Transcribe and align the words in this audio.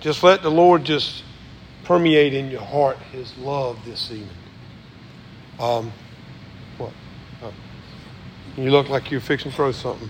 just 0.00 0.22
let 0.22 0.42
the 0.42 0.50
Lord 0.50 0.84
just 0.84 1.22
permeate 1.84 2.32
in 2.32 2.50
your 2.50 2.62
heart 2.62 2.98
His 3.12 3.36
love 3.36 3.78
this 3.84 4.10
evening. 4.10 4.28
Um, 5.58 5.92
what? 6.78 6.92
Oh. 7.42 7.52
You 8.56 8.70
look 8.70 8.88
like 8.88 9.10
you're 9.10 9.20
fixing 9.20 9.50
to 9.50 9.56
throw 9.56 9.72
something. 9.72 10.08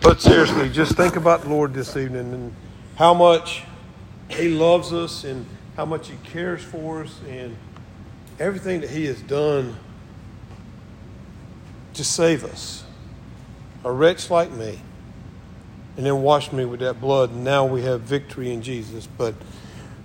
But 0.00 0.22
seriously, 0.22 0.70
just 0.70 0.96
think 0.96 1.16
about 1.16 1.42
the 1.42 1.50
Lord 1.50 1.74
this 1.74 1.94
evening 1.94 2.32
and 2.32 2.54
how 2.96 3.12
much 3.12 3.64
He 4.30 4.48
loves 4.48 4.94
us 4.94 5.24
and 5.24 5.44
how 5.76 5.84
much 5.84 6.08
He 6.08 6.16
cares 6.24 6.62
for 6.62 7.02
us 7.02 7.20
and 7.28 7.56
everything 8.38 8.80
that 8.80 8.90
He 8.90 9.04
has 9.06 9.20
done 9.20 9.76
to 11.94 12.02
save 12.02 12.44
us. 12.44 12.84
A 13.84 13.92
wretch 13.92 14.30
like 14.30 14.50
me. 14.50 14.80
And 15.96 16.06
then 16.06 16.22
washed 16.22 16.52
me 16.52 16.64
with 16.64 16.80
that 16.80 17.00
blood. 17.00 17.30
And 17.30 17.44
now 17.44 17.64
we 17.66 17.82
have 17.82 18.02
victory 18.02 18.52
in 18.52 18.62
Jesus. 18.62 19.06
But 19.06 19.34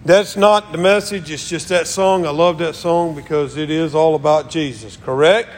that's 0.03 0.35
not 0.35 0.71
the 0.71 0.77
message. 0.77 1.31
It's 1.31 1.49
just 1.49 1.69
that 1.69 1.87
song. 1.87 2.25
I 2.25 2.29
love 2.29 2.57
that 2.59 2.75
song 2.75 3.15
because 3.15 3.57
it 3.57 3.69
is 3.69 3.95
all 3.95 4.15
about 4.15 4.49
Jesus, 4.49 4.97
correct? 4.97 5.49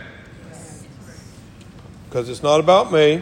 Because 2.05 2.29
it's 2.29 2.43
not 2.43 2.59
about 2.59 2.91
me. 2.91 3.21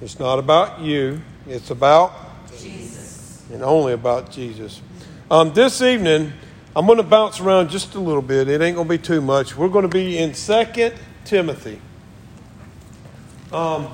It's 0.00 0.18
not 0.18 0.38
about 0.38 0.80
you. 0.80 1.20
It's 1.48 1.70
about 1.70 2.12
Jesus. 2.56 3.44
And 3.52 3.62
only 3.62 3.92
about 3.92 4.30
Jesus. 4.30 4.80
Um, 5.30 5.52
this 5.54 5.82
evening, 5.82 6.32
I'm 6.76 6.86
going 6.86 6.98
to 6.98 7.02
bounce 7.02 7.40
around 7.40 7.70
just 7.70 7.94
a 7.96 8.00
little 8.00 8.22
bit. 8.22 8.48
It 8.48 8.60
ain't 8.60 8.76
going 8.76 8.88
to 8.88 8.98
be 8.98 9.02
too 9.02 9.20
much. 9.20 9.56
We're 9.56 9.68
going 9.68 9.82
to 9.82 9.88
be 9.88 10.18
in 10.18 10.34
Second 10.34 10.94
Timothy. 11.24 11.80
Um, 13.52 13.88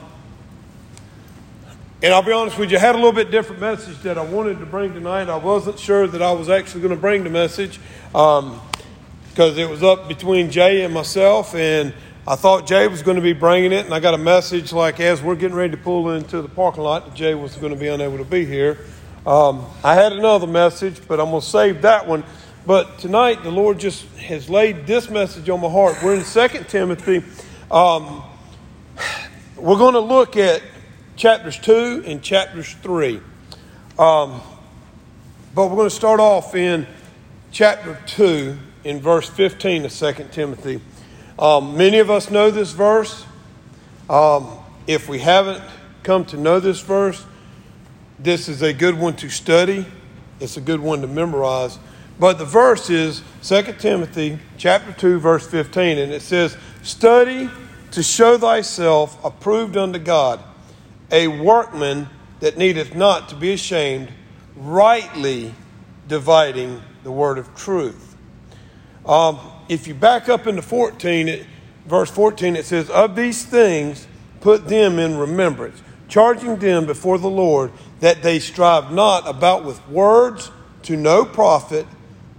and 2.00 2.14
I'll 2.14 2.22
be 2.22 2.30
honest 2.30 2.56
with 2.56 2.70
you, 2.70 2.76
I 2.76 2.80
had 2.80 2.94
a 2.94 2.98
little 2.98 3.12
bit 3.12 3.32
different 3.32 3.60
message 3.60 3.98
that 4.02 4.18
I 4.18 4.22
wanted 4.22 4.60
to 4.60 4.66
bring 4.66 4.94
tonight. 4.94 5.28
I 5.28 5.36
wasn't 5.36 5.80
sure 5.80 6.06
that 6.06 6.22
I 6.22 6.30
was 6.30 6.48
actually 6.48 6.82
going 6.82 6.94
to 6.94 7.00
bring 7.00 7.24
the 7.24 7.30
message 7.30 7.80
because 8.12 8.38
um, 8.38 9.58
it 9.58 9.68
was 9.68 9.82
up 9.82 10.06
between 10.06 10.52
Jay 10.52 10.84
and 10.84 10.94
myself, 10.94 11.56
and 11.56 11.92
I 12.24 12.36
thought 12.36 12.68
Jay 12.68 12.86
was 12.86 13.02
going 13.02 13.16
to 13.16 13.22
be 13.22 13.32
bringing 13.32 13.72
it. 13.72 13.84
And 13.84 13.92
I 13.92 13.98
got 13.98 14.14
a 14.14 14.18
message 14.18 14.72
like 14.72 15.00
as 15.00 15.20
we're 15.20 15.34
getting 15.34 15.56
ready 15.56 15.72
to 15.72 15.76
pull 15.76 16.10
into 16.10 16.40
the 16.40 16.48
parking 16.48 16.84
lot, 16.84 17.16
Jay 17.16 17.34
was 17.34 17.56
going 17.56 17.72
to 17.72 17.78
be 17.78 17.88
unable 17.88 18.18
to 18.18 18.24
be 18.24 18.44
here. 18.44 18.78
Um, 19.26 19.66
I 19.82 19.94
had 19.94 20.12
another 20.12 20.46
message, 20.46 21.00
but 21.08 21.18
I'm 21.18 21.30
going 21.30 21.40
to 21.40 21.46
save 21.46 21.82
that 21.82 22.06
one. 22.06 22.22
But 22.64 23.00
tonight, 23.00 23.42
the 23.42 23.50
Lord 23.50 23.80
just 23.80 24.04
has 24.18 24.48
laid 24.48 24.86
this 24.86 25.10
message 25.10 25.48
on 25.48 25.60
my 25.60 25.68
heart. 25.68 25.96
We're 26.00 26.14
in 26.14 26.22
Second 26.22 26.68
Timothy. 26.68 27.24
Um, 27.72 28.22
we're 29.56 29.78
going 29.78 29.94
to 29.94 30.00
look 30.00 30.36
at 30.36 30.62
chapters 31.18 31.58
2 31.58 32.04
and 32.06 32.22
chapters 32.22 32.72
3. 32.74 33.20
Um, 33.98 34.40
but 35.52 35.66
we're 35.66 35.76
going 35.76 35.88
to 35.88 35.94
start 35.94 36.20
off 36.20 36.54
in 36.54 36.86
chapter 37.50 37.98
2 38.06 38.56
in 38.84 39.00
verse 39.00 39.28
15 39.28 39.84
of 39.84 39.92
2 39.92 40.12
Timothy. 40.30 40.80
Um, 41.36 41.76
many 41.76 41.98
of 41.98 42.08
us 42.08 42.30
know 42.30 42.52
this 42.52 42.70
verse. 42.70 43.26
Um, 44.08 44.48
if 44.86 45.08
we 45.08 45.18
haven't 45.18 45.60
come 46.04 46.24
to 46.26 46.36
know 46.36 46.60
this 46.60 46.80
verse, 46.80 47.26
this 48.20 48.48
is 48.48 48.62
a 48.62 48.72
good 48.72 48.96
one 48.96 49.16
to 49.16 49.28
study. 49.28 49.86
It's 50.38 50.56
a 50.56 50.60
good 50.60 50.80
one 50.80 51.00
to 51.00 51.08
memorize. 51.08 51.80
But 52.20 52.38
the 52.38 52.44
verse 52.44 52.90
is 52.90 53.22
2 53.42 53.74
Timothy 53.80 54.38
chapter 54.56 54.92
2 54.92 55.18
verse 55.18 55.46
15 55.48 55.98
and 55.98 56.12
it 56.12 56.22
says, 56.22 56.56
"Study 56.82 57.50
to 57.90 58.02
show 58.04 58.38
thyself 58.38 59.22
approved 59.24 59.76
unto 59.76 59.98
God, 59.98 60.40
a 61.10 61.28
workman 61.28 62.08
that 62.40 62.56
needeth 62.56 62.94
not 62.94 63.28
to 63.30 63.34
be 63.34 63.52
ashamed, 63.52 64.08
rightly 64.56 65.54
dividing 66.06 66.82
the 67.02 67.12
word 67.12 67.38
of 67.38 67.54
truth. 67.54 68.16
Um, 69.06 69.38
if 69.68 69.86
you 69.86 69.94
back 69.94 70.28
up 70.28 70.46
into 70.46 70.62
14, 70.62 71.28
it, 71.28 71.46
verse 71.86 72.10
14, 72.10 72.56
it 72.56 72.64
says, 72.64 72.90
Of 72.90 73.16
these 73.16 73.44
things 73.44 74.06
put 74.40 74.68
them 74.68 74.98
in 74.98 75.16
remembrance, 75.16 75.82
charging 76.08 76.56
them 76.56 76.86
before 76.86 77.18
the 77.18 77.30
Lord 77.30 77.72
that 78.00 78.22
they 78.22 78.38
strive 78.38 78.92
not 78.92 79.26
about 79.26 79.64
with 79.64 79.86
words 79.88 80.50
to 80.82 80.96
no 80.96 81.24
profit, 81.24 81.86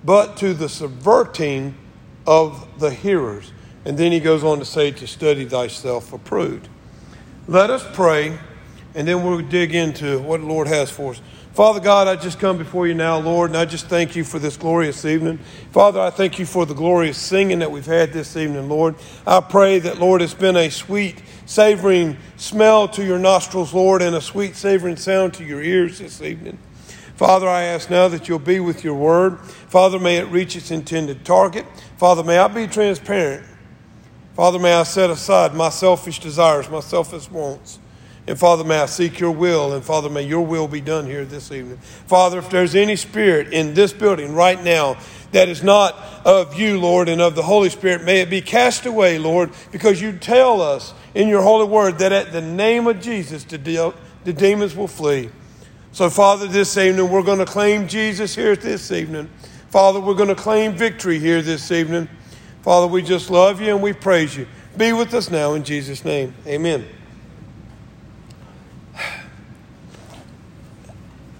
but 0.03 0.37
to 0.37 0.53
the 0.53 0.69
subverting 0.69 1.75
of 2.25 2.67
the 2.79 2.91
hearers. 2.91 3.51
And 3.85 3.97
then 3.97 4.11
he 4.11 4.19
goes 4.19 4.43
on 4.43 4.59
to 4.59 4.65
say, 4.65 4.91
To 4.91 5.07
study 5.07 5.45
thyself 5.45 6.13
approved. 6.13 6.69
Let 7.47 7.69
us 7.69 7.85
pray 7.93 8.37
and 8.95 9.07
then 9.07 9.23
we'll 9.23 9.41
dig 9.41 9.75
into 9.75 10.19
what 10.19 10.41
the 10.41 10.47
Lord 10.47 10.67
has 10.67 10.89
for 10.89 11.11
us. 11.11 11.21
Father 11.53 11.79
God, 11.79 12.07
I 12.07 12.15
just 12.15 12.39
come 12.39 12.57
before 12.57 12.87
you 12.87 12.93
now, 12.93 13.17
Lord, 13.19 13.49
and 13.49 13.57
I 13.57 13.65
just 13.65 13.87
thank 13.87 14.15
you 14.15 14.23
for 14.23 14.39
this 14.39 14.55
glorious 14.55 15.03
evening. 15.03 15.39
Father, 15.71 15.99
I 15.99 16.09
thank 16.09 16.39
you 16.39 16.45
for 16.45 16.65
the 16.65 16.73
glorious 16.73 17.17
singing 17.17 17.59
that 17.59 17.71
we've 17.71 17.85
had 17.85 18.13
this 18.13 18.37
evening, 18.37 18.69
Lord. 18.69 18.95
I 19.27 19.41
pray 19.41 19.79
that, 19.79 19.99
Lord, 19.99 20.21
it's 20.21 20.33
been 20.33 20.55
a 20.55 20.69
sweet, 20.69 21.21
savoring 21.45 22.17
smell 22.37 22.87
to 22.89 23.03
your 23.03 23.19
nostrils, 23.19 23.73
Lord, 23.73 24.01
and 24.01 24.15
a 24.15 24.21
sweet, 24.21 24.55
savoring 24.55 24.95
sound 24.95 25.33
to 25.33 25.43
your 25.43 25.61
ears 25.61 25.99
this 25.99 26.21
evening. 26.21 26.57
Father, 27.15 27.49
I 27.49 27.63
ask 27.63 27.89
now 27.89 28.07
that 28.07 28.29
you'll 28.29 28.39
be 28.39 28.61
with 28.61 28.85
your 28.85 28.93
word. 28.93 29.39
Father, 29.41 29.99
may 29.99 30.15
it 30.17 30.27
reach 30.27 30.55
its 30.55 30.71
intended 30.71 31.25
target. 31.25 31.65
Father, 31.97 32.23
may 32.23 32.37
I 32.37 32.47
be 32.47 32.67
transparent. 32.67 33.45
Father, 34.35 34.59
may 34.59 34.71
I 34.71 34.83
set 34.83 35.09
aside 35.09 35.53
my 35.53 35.67
selfish 35.67 36.19
desires, 36.19 36.69
my 36.69 36.79
selfish 36.79 37.29
wants. 37.29 37.79
And 38.29 38.37
Father, 38.37 38.63
may 38.63 38.77
I 38.77 38.85
seek 38.85 39.19
your 39.19 39.31
will. 39.31 39.73
And 39.73 39.83
Father, 39.83 40.07
may 40.07 40.21
your 40.21 40.45
will 40.45 40.67
be 40.67 40.81
done 40.81 41.07
here 41.07 41.25
this 41.25 41.51
evening. 41.51 41.79
Father, 41.79 42.37
if 42.37 42.51
there's 42.51 42.75
any 42.75 42.95
spirit 42.95 43.51
in 43.51 43.73
this 43.73 43.91
building 43.91 44.35
right 44.35 44.63
now 44.63 44.97
that 45.31 45.49
is 45.49 45.63
not 45.63 45.95
of 46.25 46.53
you, 46.53 46.79
Lord, 46.79 47.09
and 47.09 47.21
of 47.21 47.33
the 47.33 47.41
Holy 47.41 47.71
Spirit, 47.71 48.03
may 48.03 48.21
it 48.21 48.29
be 48.29 48.39
cast 48.39 48.85
away, 48.85 49.17
Lord, 49.17 49.49
because 49.71 49.99
you 49.99 50.11
tell 50.11 50.61
us 50.61 50.93
in 51.15 51.27
your 51.27 51.41
holy 51.41 51.67
word 51.67 51.97
that 51.97 52.11
at 52.11 52.31
the 52.31 52.39
name 52.39 52.85
of 52.85 53.01
Jesus, 53.01 53.43
the, 53.45 53.57
de- 53.57 53.93
the 54.25 54.33
demons 54.33 54.75
will 54.75 54.87
flee. 54.87 55.31
So, 55.91 56.07
Father, 56.11 56.45
this 56.45 56.77
evening, 56.77 57.09
we're 57.09 57.23
going 57.23 57.39
to 57.39 57.45
claim 57.45 57.87
Jesus 57.87 58.35
here 58.35 58.55
this 58.55 58.91
evening. 58.91 59.27
Father, 59.71 59.99
we're 59.99 60.13
going 60.13 60.29
to 60.29 60.35
claim 60.35 60.73
victory 60.73 61.17
here 61.17 61.41
this 61.41 61.71
evening. 61.71 62.07
Father, 62.61 62.85
we 62.85 63.01
just 63.01 63.31
love 63.31 63.59
you 63.59 63.73
and 63.73 63.81
we 63.81 63.91
praise 63.91 64.37
you. 64.37 64.45
Be 64.77 64.93
with 64.93 65.15
us 65.15 65.31
now 65.31 65.55
in 65.55 65.63
Jesus' 65.63 66.05
name. 66.05 66.35
Amen. 66.45 66.98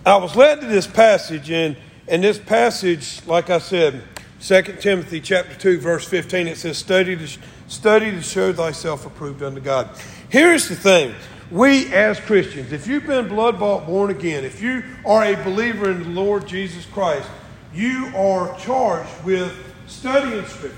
I 0.05 0.15
was 0.15 0.35
led 0.35 0.61
to 0.61 0.67
this 0.67 0.87
passage, 0.87 1.51
and, 1.51 1.75
and 2.07 2.23
this 2.23 2.39
passage, 2.39 3.25
like 3.27 3.49
I 3.49 3.59
said, 3.59 4.01
2 4.41 4.61
Timothy 4.79 5.19
chapter 5.19 5.53
2, 5.55 5.79
verse 5.79 6.07
15, 6.07 6.47
it 6.47 6.57
says, 6.57 6.77
Study 6.77 7.17
to, 7.17 7.27
study 7.67 8.11
to 8.11 8.21
show 8.21 8.53
thyself 8.53 9.05
approved 9.05 9.43
unto 9.43 9.59
God. 9.59 9.89
Here's 10.29 10.69
the 10.69 10.75
thing. 10.75 11.13
We 11.51 11.91
as 11.93 12.19
Christians, 12.19 12.71
if 12.71 12.87
you've 12.87 13.07
been 13.07 13.27
blood 13.27 13.59
bought, 13.59 13.87
born 13.87 14.11
again, 14.11 14.45
if 14.45 14.61
you 14.61 14.83
are 15.05 15.25
a 15.25 15.35
believer 15.43 15.91
in 15.91 16.03
the 16.03 16.09
Lord 16.09 16.47
Jesus 16.47 16.85
Christ, 16.85 17.27
you 17.73 18.11
are 18.15 18.57
charged 18.59 19.23
with 19.25 19.51
studying 19.87 20.45
Scripture, 20.45 20.77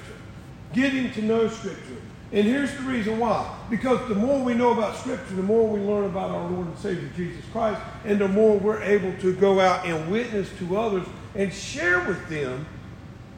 getting 0.73 1.11
to 1.11 1.21
know 1.21 1.47
Scripture, 1.47 2.01
and 2.33 2.47
here's 2.47 2.73
the 2.75 2.83
reason 2.83 3.19
why. 3.19 3.57
Because 3.69 4.07
the 4.07 4.15
more 4.15 4.41
we 4.41 4.53
know 4.53 4.71
about 4.71 4.95
Scripture, 4.95 5.35
the 5.35 5.43
more 5.43 5.67
we 5.67 5.81
learn 5.81 6.05
about 6.05 6.31
our 6.31 6.49
Lord 6.49 6.67
and 6.67 6.77
Savior 6.77 7.09
Jesus 7.15 7.43
Christ, 7.51 7.81
and 8.05 8.19
the 8.19 8.27
more 8.27 8.57
we're 8.57 8.81
able 8.81 9.13
to 9.19 9.35
go 9.35 9.59
out 9.59 9.85
and 9.85 10.09
witness 10.09 10.49
to 10.59 10.77
others 10.77 11.05
and 11.35 11.53
share 11.53 11.99
with 12.07 12.29
them 12.29 12.65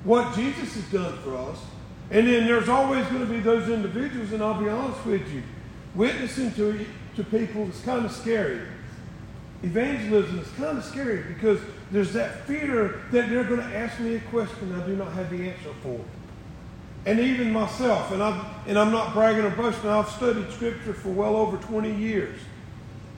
what 0.03 0.35
Jesus 0.35 0.75
has 0.75 0.83
done 0.91 1.17
for 1.19 1.35
us. 1.35 1.59
And 2.11 2.27
then 2.27 2.45
there's 2.45 2.69
always 2.69 3.03
going 3.07 3.21
to 3.21 3.33
be 3.33 3.39
those 3.39 3.67
individuals, 3.67 4.31
and 4.31 4.43
I'll 4.43 4.61
be 4.61 4.69
honest 4.69 5.03
with 5.05 5.27
you, 5.33 5.41
witnessing 5.95 6.51
to, 6.53 6.85
to 7.15 7.23
people 7.23 7.67
is 7.69 7.81
kind 7.81 8.05
of 8.05 8.11
scary. 8.11 8.61
Evangelism 9.63 10.37
is 10.37 10.47
kind 10.49 10.77
of 10.77 10.83
scary 10.83 11.23
because 11.33 11.59
there's 11.89 12.13
that 12.13 12.45
fear 12.45 13.01
that 13.11 13.29
they're 13.29 13.45
going 13.45 13.61
to 13.61 13.75
ask 13.75 13.99
me 13.99 14.15
a 14.15 14.19
question 14.19 14.79
I 14.79 14.85
do 14.85 14.95
not 14.95 15.13
have 15.13 15.31
the 15.31 15.49
answer 15.49 15.73
for 15.81 15.99
and 17.05 17.19
even 17.19 17.51
myself, 17.51 18.11
and 18.11 18.23
I'm, 18.23 18.45
and 18.65 18.79
I'm 18.79 18.91
not 18.91 19.13
bragging 19.13 19.43
or 19.43 19.49
boasting, 19.49 19.89
I've 19.89 20.09
studied 20.09 20.51
Scripture 20.51 20.93
for 20.93 21.09
well 21.09 21.35
over 21.35 21.57
20 21.57 21.93
years. 21.93 22.39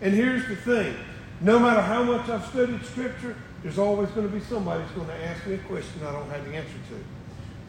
And 0.02 0.14
here's 0.14 0.48
the 0.48 0.56
thing 0.56 0.96
no 1.42 1.60
matter 1.60 1.82
how 1.82 2.04
much 2.04 2.30
I've 2.30 2.46
studied 2.48 2.84
Scripture, 2.86 3.36
there's 3.62 3.78
always 3.78 4.10
going 4.10 4.28
to 4.28 4.34
be 4.34 4.44
somebody 4.44 4.84
who's 4.84 4.92
going 4.92 5.08
to 5.08 5.26
ask 5.26 5.46
me 5.46 5.56
a 5.56 5.58
question 5.60 6.06
I 6.06 6.12
don't 6.12 6.30
have 6.30 6.46
the 6.46 6.56
answer 6.56 6.78
to. 6.90 7.04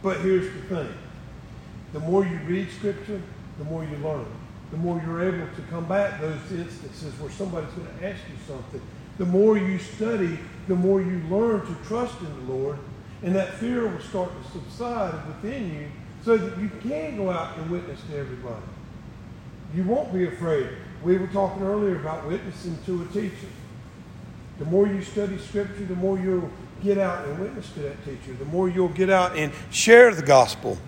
But 0.02 0.20
here's 0.20 0.52
the 0.52 0.62
thing 0.74 0.94
the 1.92 2.00
more 2.00 2.24
you 2.24 2.38
read 2.46 2.70
Scripture, 2.70 3.20
the 3.58 3.64
more 3.64 3.84
you 3.84 3.96
learn. 3.98 4.26
The 4.70 4.76
more 4.78 5.00
you're 5.04 5.22
able 5.22 5.46
to 5.54 5.62
combat 5.70 6.20
those 6.20 6.40
instances 6.50 7.18
where 7.20 7.30
somebody's 7.30 7.70
going 7.70 7.86
to 7.86 8.08
ask 8.08 8.20
you 8.28 8.36
something. 8.48 8.80
The 9.18 9.24
more 9.24 9.56
you 9.56 9.78
study, 9.78 10.38
the 10.66 10.74
more 10.74 11.00
you 11.00 11.22
learn 11.30 11.64
to 11.64 11.74
trust 11.86 12.18
in 12.20 12.46
the 12.46 12.52
Lord, 12.52 12.78
and 13.22 13.34
that 13.34 13.54
fear 13.54 13.86
will 13.86 14.00
start 14.00 14.30
to 14.42 14.50
subside 14.50 15.14
within 15.28 15.72
you 15.72 15.88
so 16.26 16.36
that 16.36 16.58
you 16.58 16.68
can 16.82 17.16
go 17.16 17.30
out 17.30 17.56
and 17.56 17.70
witness 17.70 18.00
to 18.10 18.18
everybody. 18.18 18.64
You 19.72 19.84
won't 19.84 20.12
be 20.12 20.26
afraid. 20.26 20.68
We 21.04 21.18
were 21.18 21.28
talking 21.28 21.62
earlier 21.62 22.00
about 22.00 22.26
witnessing 22.26 22.76
to 22.86 23.02
a 23.02 23.06
teacher. 23.12 23.46
The 24.58 24.64
more 24.64 24.88
you 24.88 25.02
study 25.02 25.38
Scripture, 25.38 25.84
the 25.84 25.94
more 25.94 26.18
you'll 26.18 26.50
get 26.82 26.98
out 26.98 27.24
and 27.28 27.38
witness 27.38 27.70
to 27.74 27.80
that 27.80 28.04
teacher, 28.04 28.34
the 28.40 28.44
more 28.46 28.68
you'll 28.68 28.88
get 28.88 29.08
out 29.08 29.36
and 29.36 29.52
share 29.70 30.12
the 30.12 30.22
gospel. 30.22 30.78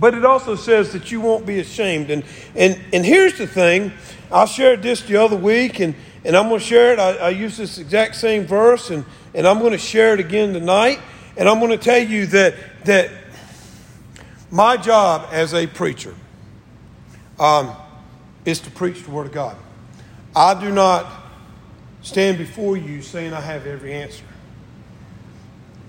But 0.00 0.14
it 0.14 0.24
also 0.24 0.56
says 0.56 0.92
that 0.94 1.12
you 1.12 1.20
won't 1.20 1.46
be 1.46 1.60
ashamed. 1.60 2.10
And, 2.10 2.24
and, 2.56 2.76
and 2.92 3.06
here's 3.06 3.38
the 3.38 3.46
thing 3.46 3.92
I 4.32 4.46
shared 4.46 4.82
this 4.82 5.02
the 5.02 5.16
other 5.16 5.36
week, 5.36 5.78
and, 5.78 5.94
and 6.24 6.36
I'm 6.36 6.48
going 6.48 6.60
to 6.60 6.66
share 6.66 6.92
it. 6.92 6.98
I, 6.98 7.16
I 7.16 7.28
use 7.28 7.56
this 7.56 7.78
exact 7.78 8.16
same 8.16 8.46
verse, 8.46 8.90
and, 8.90 9.04
and 9.32 9.46
I'm 9.46 9.60
going 9.60 9.72
to 9.72 9.78
share 9.78 10.14
it 10.14 10.18
again 10.18 10.52
tonight. 10.52 10.98
And 11.36 11.48
I'm 11.48 11.60
going 11.60 11.70
to 11.70 11.78
tell 11.78 12.02
you 12.02 12.26
that, 12.26 12.54
that 12.84 13.10
my 14.50 14.76
job 14.76 15.28
as 15.30 15.54
a 15.54 15.66
preacher 15.66 16.14
um, 17.38 17.74
is 18.44 18.60
to 18.60 18.70
preach 18.70 19.04
the 19.04 19.10
Word 19.10 19.26
of 19.26 19.32
God. 19.32 19.56
I 20.34 20.58
do 20.60 20.70
not 20.70 21.10
stand 22.02 22.38
before 22.38 22.76
you 22.76 23.02
saying 23.02 23.32
I 23.32 23.40
have 23.40 23.66
every 23.66 23.92
answer. 23.92 24.24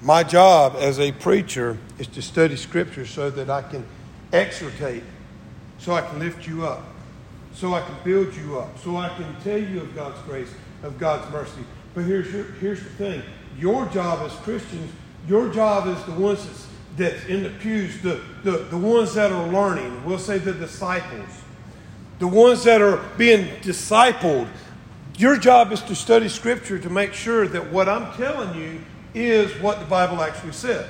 My 0.01 0.23
job 0.23 0.75
as 0.79 0.99
a 0.99 1.11
preacher 1.11 1.77
is 1.99 2.07
to 2.07 2.21
study 2.21 2.55
Scripture 2.55 3.05
so 3.05 3.29
that 3.29 3.49
I 3.49 3.61
can 3.61 3.85
exhortate, 4.33 5.03
so 5.77 5.93
I 5.93 6.01
can 6.01 6.19
lift 6.19 6.47
you 6.47 6.65
up, 6.65 6.83
so 7.53 7.73
I 7.73 7.81
can 7.81 7.95
build 8.03 8.33
you 8.35 8.59
up, 8.59 8.79
so 8.79 8.97
I 8.97 9.09
can 9.09 9.35
tell 9.43 9.59
you 9.59 9.81
of 9.81 9.93
God's 9.93 10.19
grace, 10.21 10.51
of 10.83 10.97
God's 10.97 11.31
mercy. 11.31 11.63
But 11.93 12.05
here's, 12.05 12.31
your, 12.33 12.45
here's 12.53 12.81
the 12.81 12.89
thing 12.91 13.21
your 13.59 13.85
job 13.87 14.25
as 14.25 14.31
Christians, 14.37 14.91
your 15.27 15.53
job 15.53 15.87
is 15.87 16.03
the 16.05 16.13
ones 16.13 16.45
that's, 16.45 16.67
that's 16.97 17.25
in 17.25 17.43
the 17.43 17.49
pews, 17.49 18.01
the, 18.01 18.21
the, 18.43 18.57
the 18.69 18.77
ones 18.77 19.13
that 19.13 19.31
are 19.31 19.47
learning. 19.47 20.03
We'll 20.05 20.19
say 20.19 20.37
the 20.37 20.53
disciples, 20.53 21.29
the 22.19 22.27
ones 22.27 22.63
that 22.63 22.81
are 22.81 22.97
being 23.17 23.47
discipled. 23.61 24.47
Your 25.17 25.37
job 25.37 25.71
is 25.71 25.81
to 25.83 25.95
study 25.95 26.29
Scripture 26.29 26.79
to 26.79 26.89
make 26.89 27.13
sure 27.13 27.47
that 27.47 27.71
what 27.71 27.87
I'm 27.87 28.13
telling 28.13 28.59
you 28.59 28.81
is 29.13 29.51
what 29.61 29.79
the 29.79 29.85
Bible 29.85 30.21
actually 30.21 30.53
says. 30.53 30.87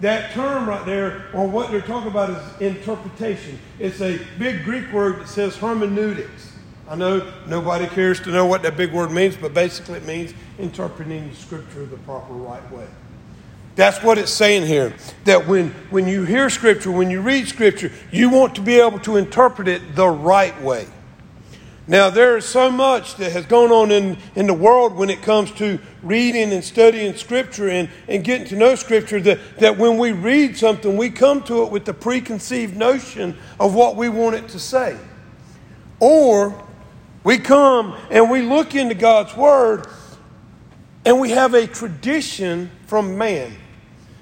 That 0.00 0.32
term 0.32 0.68
right 0.68 0.84
there, 0.84 1.24
or 1.32 1.48
what 1.48 1.70
they're 1.70 1.80
talking 1.80 2.10
about, 2.10 2.30
is 2.30 2.60
interpretation. 2.60 3.58
It's 3.78 4.00
a 4.02 4.20
big 4.38 4.64
Greek 4.64 4.92
word 4.92 5.20
that 5.20 5.28
says 5.28 5.56
hermeneutics. 5.56 6.52
I 6.88 6.94
know 6.94 7.32
nobody 7.46 7.86
cares 7.86 8.20
to 8.20 8.30
know 8.30 8.46
what 8.46 8.62
that 8.62 8.76
big 8.76 8.92
word 8.92 9.10
means, 9.10 9.36
but 9.36 9.54
basically 9.54 9.96
it 9.96 10.04
means 10.04 10.34
interpreting 10.58 11.30
the 11.30 11.34
scripture 11.34 11.84
the 11.86 11.96
proper 11.98 12.32
right 12.34 12.70
way. 12.70 12.86
That's 13.76 14.02
what 14.02 14.16
it's 14.16 14.32
saying 14.32 14.66
here. 14.66 14.94
That 15.24 15.46
when, 15.46 15.70
when 15.90 16.08
you 16.08 16.24
hear 16.24 16.48
scripture, 16.48 16.90
when 16.90 17.10
you 17.10 17.20
read 17.20 17.46
scripture, 17.46 17.92
you 18.10 18.30
want 18.30 18.54
to 18.56 18.62
be 18.62 18.80
able 18.80 18.98
to 19.00 19.16
interpret 19.16 19.68
it 19.68 19.94
the 19.94 20.08
right 20.08 20.60
way. 20.62 20.88
Now, 21.88 22.10
there 22.10 22.36
is 22.36 22.44
so 22.44 22.68
much 22.68 23.14
that 23.16 23.30
has 23.30 23.46
gone 23.46 23.70
on 23.70 23.92
in, 23.92 24.18
in 24.34 24.48
the 24.48 24.54
world 24.54 24.96
when 24.96 25.08
it 25.08 25.22
comes 25.22 25.52
to 25.52 25.78
reading 26.02 26.52
and 26.52 26.64
studying 26.64 27.14
Scripture 27.14 27.68
and, 27.68 27.88
and 28.08 28.24
getting 28.24 28.48
to 28.48 28.56
know 28.56 28.74
Scripture 28.74 29.20
that, 29.20 29.38
that 29.58 29.78
when 29.78 29.96
we 29.96 30.10
read 30.10 30.56
something, 30.56 30.96
we 30.96 31.10
come 31.10 31.44
to 31.44 31.62
it 31.62 31.70
with 31.70 31.84
the 31.84 31.94
preconceived 31.94 32.76
notion 32.76 33.36
of 33.60 33.76
what 33.76 33.94
we 33.94 34.08
want 34.08 34.34
it 34.34 34.48
to 34.48 34.58
say. 34.58 34.98
Or 36.00 36.60
we 37.22 37.38
come 37.38 37.96
and 38.10 38.32
we 38.32 38.42
look 38.42 38.74
into 38.74 38.96
God's 38.96 39.36
Word 39.36 39.86
and 41.04 41.20
we 41.20 41.30
have 41.30 41.54
a 41.54 41.68
tradition 41.68 42.68
from 42.86 43.16
man 43.16 43.54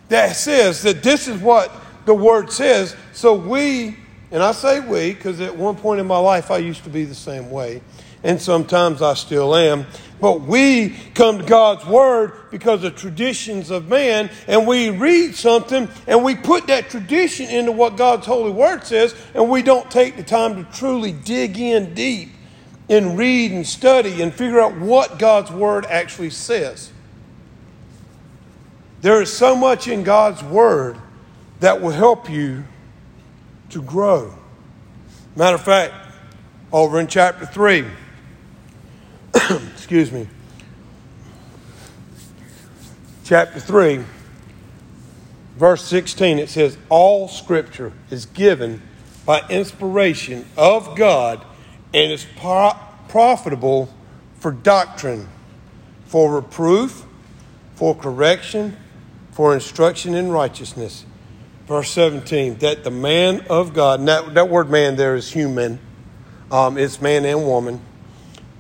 that 0.09 0.37
says 0.37 0.83
that 0.83 1.03
this 1.03 1.29
is 1.29 1.41
what 1.41 1.73
the 2.05 2.15
Word 2.15 2.53
says, 2.53 2.95
so 3.13 3.35
we 3.35 3.97
and 4.31 4.43
I 4.43 4.51
say 4.51 4.81
we 4.81 5.15
because 5.15 5.41
at 5.41 5.57
one 5.57 5.77
point 5.77 6.01
in 6.01 6.07
my 6.07 6.19
life 6.19 6.51
I 6.51 6.59
used 6.59 6.83
to 6.85 6.91
be 6.91 7.05
the 7.05 7.15
same 7.15 7.51
way, 7.51 7.81
and 8.25 8.41
sometimes 8.41 9.01
I 9.01 9.15
still 9.15 9.55
am. 9.55 9.87
But 10.21 10.41
we 10.41 10.91
come 11.15 11.39
to 11.39 11.45
God's 11.45 11.87
Word 11.87 12.33
because 12.51 12.83
of 12.83 12.97
traditions 12.97 13.71
of 13.71 13.89
man, 13.89 14.31
and 14.47 14.67
we 14.67 14.91
read 14.91 15.35
something 15.35 15.89
and 16.07 16.25
we 16.25 16.35
put 16.35 16.67
that 16.67 16.91
tradition 16.91 17.49
into 17.49 17.73
what 17.73 17.97
God's 17.97 18.27
holy 18.27 18.51
Word 18.51 18.85
says, 18.85 19.15
and 19.35 19.49
we 19.49 19.63
don't 19.63 19.91
take 19.91 20.17
the 20.17 20.23
time 20.23 20.57
to 20.57 20.73
truly 20.73 21.13
dig 21.13 21.59
in 21.59 21.95
deep 21.95 22.31
and 22.89 23.17
read 23.17 23.53
and 23.53 23.67
study 23.67 24.21
and 24.21 24.33
figure 24.33 24.61
out 24.61 24.77
what 24.79 25.19
God's 25.19 25.51
Word 25.51 25.87
actually 25.87 26.31
says. 26.31 26.91
There 29.05 29.21
is 29.21 29.31
so 29.31 29.55
much 29.55 29.87
in 29.87 30.03
God's 30.03 30.43
Word 30.43 30.97
that 31.61 31.83
will 31.83 31.91
help 31.91 32.31
you 32.31 32.65
to 33.69 33.83
grow. 33.83 34.33
Matter 35.37 35.57
of 35.57 35.63
fact, 35.63 35.93
over 36.73 36.99
in 36.99 37.07
chapter 37.07 37.45
3, 37.45 37.85
excuse 39.75 40.11
me, 40.11 40.27
chapter 43.25 43.61
3, 43.61 44.03
verse 45.59 45.85
16, 45.85 46.39
it 46.39 46.49
says, 46.49 46.79
All 46.89 47.29
scripture 47.29 47.93
is 48.11 48.25
given 48.25 48.81
by 49.27 49.47
inspiration 49.51 50.47
of 50.57 50.97
God 50.97 51.45
and 51.93 52.11
is 52.11 52.27
pro- 52.39 52.73
profitable 53.09 53.93
for 54.39 54.51
doctrine, 54.51 55.29
for 56.07 56.37
reproof, 56.37 57.05
for 57.75 57.95
correction, 57.95 58.79
for 59.35 59.53
instruction 59.53 60.15
in 60.15 60.31
righteousness 60.31 61.05
verse 61.67 61.91
17, 61.91 62.59
that 62.59 62.85
the 62.85 62.91
man 62.91 63.45
of 63.49 63.73
God, 63.73 64.05
that, 64.07 64.35
that 64.35 64.49
word 64.49 64.71
man 64.71 64.97
there 64.97 65.15
is 65.15 65.33
human, 65.33 65.79
um, 66.51 66.77
it's 66.77 67.01
man 67.01 67.25
and 67.25 67.47
woman, 67.47 67.81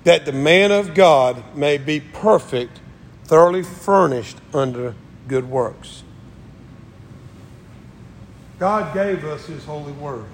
that 0.05 0.25
the 0.25 0.33
man 0.33 0.73
of 0.73 0.95
God 0.95 1.57
may 1.57 1.79
be 1.79 2.01
perfect, 2.01 2.81
thoroughly 3.25 3.63
furnished 3.63 4.39
under 4.53 4.95
good 5.29 5.49
works. 5.49 6.03
God 8.59 8.95
gave 8.95 9.25
us 9.25 9.47
his 9.47 9.65
holy 9.65 9.93
word. 9.93 10.27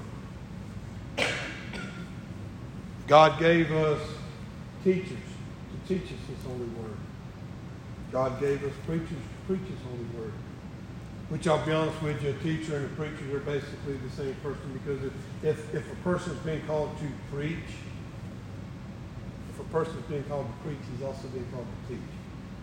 God 3.09 3.41
gave 3.41 3.73
us 3.73 4.01
teachers 4.85 5.09
to 5.09 5.89
teach 5.89 6.05
us 6.05 6.19
his 6.29 6.45
holy 6.47 6.61
word. 6.61 6.97
God 8.13 8.39
gave 8.41 8.63
us 8.63 8.73
preachers 8.87 9.17
preach 9.51 9.69
his 9.69 9.81
holy 9.83 10.07
word. 10.17 10.33
Which 11.29 11.49
I'll 11.49 11.67
be 11.67 11.73
honest 11.73 12.01
with 12.03 12.23
you, 12.23 12.31
a 12.31 12.33
teacher 12.35 12.77
and 12.77 12.87
a 12.87 12.89
preacher 12.91 13.37
are 13.37 13.41
basically 13.41 13.97
the 13.97 14.11
same 14.11 14.35
person 14.45 14.63
because 14.73 15.03
if, 15.05 15.13
if, 15.43 15.75
if 15.75 15.93
a 15.93 15.97
person 16.05 16.35
is 16.35 16.39
being 16.39 16.65
called 16.69 16.97
to 17.01 17.35
preach, 17.35 17.59
if 19.51 19.59
a 19.59 19.65
person 19.65 19.99
is 19.99 20.05
being 20.05 20.23
called 20.25 20.47
to 20.47 20.69
preach, 20.69 20.79
he's 20.93 21.05
also 21.05 21.27
being 21.29 21.47
called 21.53 21.67
to 21.67 21.95
teach. 21.95 22.07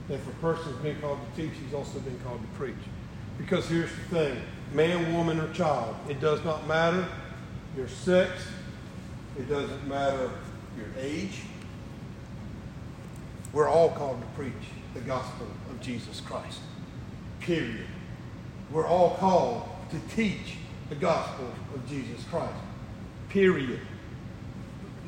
If 0.07 0.25
a 0.30 0.31
person 0.39 0.74
is 0.74 0.80
being 0.80 1.01
called 1.01 1.19
to 1.19 1.42
teach, 1.42 1.51
he's 1.62 1.74
also 1.74 2.00
being 2.00 2.19
called 2.19 2.39
to 2.39 2.48
preach. 2.57 2.83
Because 3.38 3.68
here's 3.68 3.92
the 3.92 4.16
thing 4.16 4.42
man, 4.71 5.14
woman, 5.14 5.42
or 5.42 5.52
child, 5.54 5.94
it 6.07 6.21
does 6.21 6.42
not 6.45 6.68
matter 6.69 7.06
your 7.76 7.90
sex, 7.90 8.31
it 9.38 9.50
doesn't 9.50 9.88
matter 9.90 10.31
your 10.78 10.88
age. 10.97 11.42
We're 13.52 13.68
all 13.68 13.90
called 13.90 14.21
to 14.21 14.28
preach 14.42 14.54
the 14.97 15.06
gospel 15.06 15.47
of 15.69 15.81
Jesus 15.81 16.21
Christ. 16.21 16.59
Period 17.39 17.85
we're 18.71 18.87
all 18.87 19.16
called 19.16 19.63
to 19.92 19.99
teach 20.16 20.57
the 20.89 20.95
gospel 20.95 21.49
of 21.73 21.87
Jesus 21.87 22.23
Christ. 22.25 22.54
Period. 23.30 23.80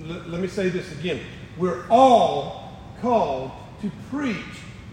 L- 0.02 0.24
let 0.28 0.42
me 0.42 0.48
say 0.48 0.70
this 0.70 0.92
again. 0.94 1.20
We're 1.58 1.86
all 1.90 2.78
called 3.02 3.52
to 3.82 3.92
preach 4.10 4.36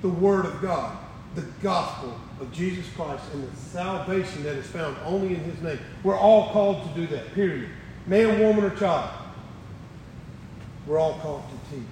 the 0.02 0.08
Word 0.08 0.46
of 0.46 0.60
God, 0.60 0.96
the 1.34 1.44
gospel 1.62 2.18
of 2.40 2.52
Jesus 2.52 2.86
Christ, 2.94 3.24
and 3.32 3.50
the 3.50 3.56
salvation 3.56 4.42
that 4.42 4.56
is 4.56 4.66
found 4.66 4.96
only 5.04 5.28
in 5.28 5.40
His 5.44 5.60
name. 5.62 5.78
We're 6.02 6.18
all 6.18 6.50
called 6.50 6.82
to 6.88 7.00
do 7.00 7.06
that, 7.08 7.34
period. 7.34 7.70
Man, 8.06 8.40
woman, 8.40 8.64
or 8.64 8.70
child. 8.70 9.10
We're 10.86 10.98
all 10.98 11.18
called 11.20 11.42
to 11.48 11.76
teach. 11.76 11.86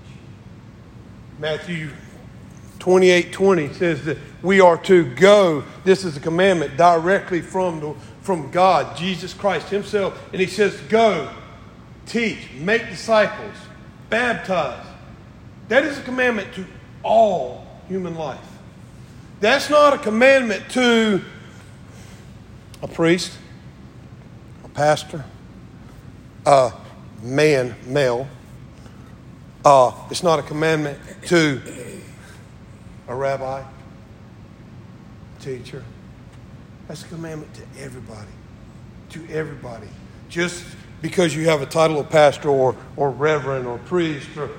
Matthew 1.39 1.91
28 2.85 3.33
20 3.33 3.73
says 3.73 4.05
that 4.05 4.19
we 4.43 4.61
are 4.61 4.77
to 4.77 5.07
go. 5.15 5.65
This 5.85 6.05
is 6.05 6.19
a 6.19 6.21
commandment 6.21 6.77
directly 6.77 7.41
from, 7.41 7.81
the, 7.81 7.95
from 8.21 8.51
God, 8.51 8.95
Jesus 8.95 9.33
Christ 9.33 9.71
Himself. 9.71 10.23
And 10.33 10.39
He 10.39 10.47
says, 10.47 10.79
Go, 10.91 11.33
teach, 12.05 12.37
make 12.59 12.87
disciples, 12.91 13.55
baptize. 14.11 14.85
That 15.69 15.87
is 15.87 15.97
a 15.97 16.03
commandment 16.03 16.53
to 16.57 16.67
all 17.03 17.67
human 17.89 18.17
life. 18.17 18.47
That's 19.41 19.71
not 19.71 19.95
a 19.95 19.99
commandment 19.99 20.69
to 20.73 21.23
a 22.83 22.87
priest, 22.87 23.39
a 24.63 24.69
pastor, 24.69 25.25
a 26.45 26.75
man, 27.23 27.77
male. 27.87 28.29
Uh, 29.65 29.93
it's 30.11 30.23
not 30.23 30.39
a 30.39 30.43
commandment 30.43 30.99
to 31.29 31.63
a 33.09 33.15
rabbi, 33.15 33.61
a 33.61 35.43
teacher. 35.43 35.85
That's 36.89 37.05
a 37.05 37.09
commandment 37.09 37.53
to 37.55 37.83
everybody. 37.83 38.31
To 39.11 39.27
everybody. 39.31 39.89
Just 40.29 40.65
because 41.03 41.35
you 41.35 41.49
have 41.49 41.63
a 41.63 41.67
title 41.67 42.01
of 42.01 42.11
pastor 42.11 42.49
or, 42.49 42.77
or 42.97 43.11
reverend 43.11 43.67
or 43.67 43.79
priest 43.79 44.37
or 44.37 44.51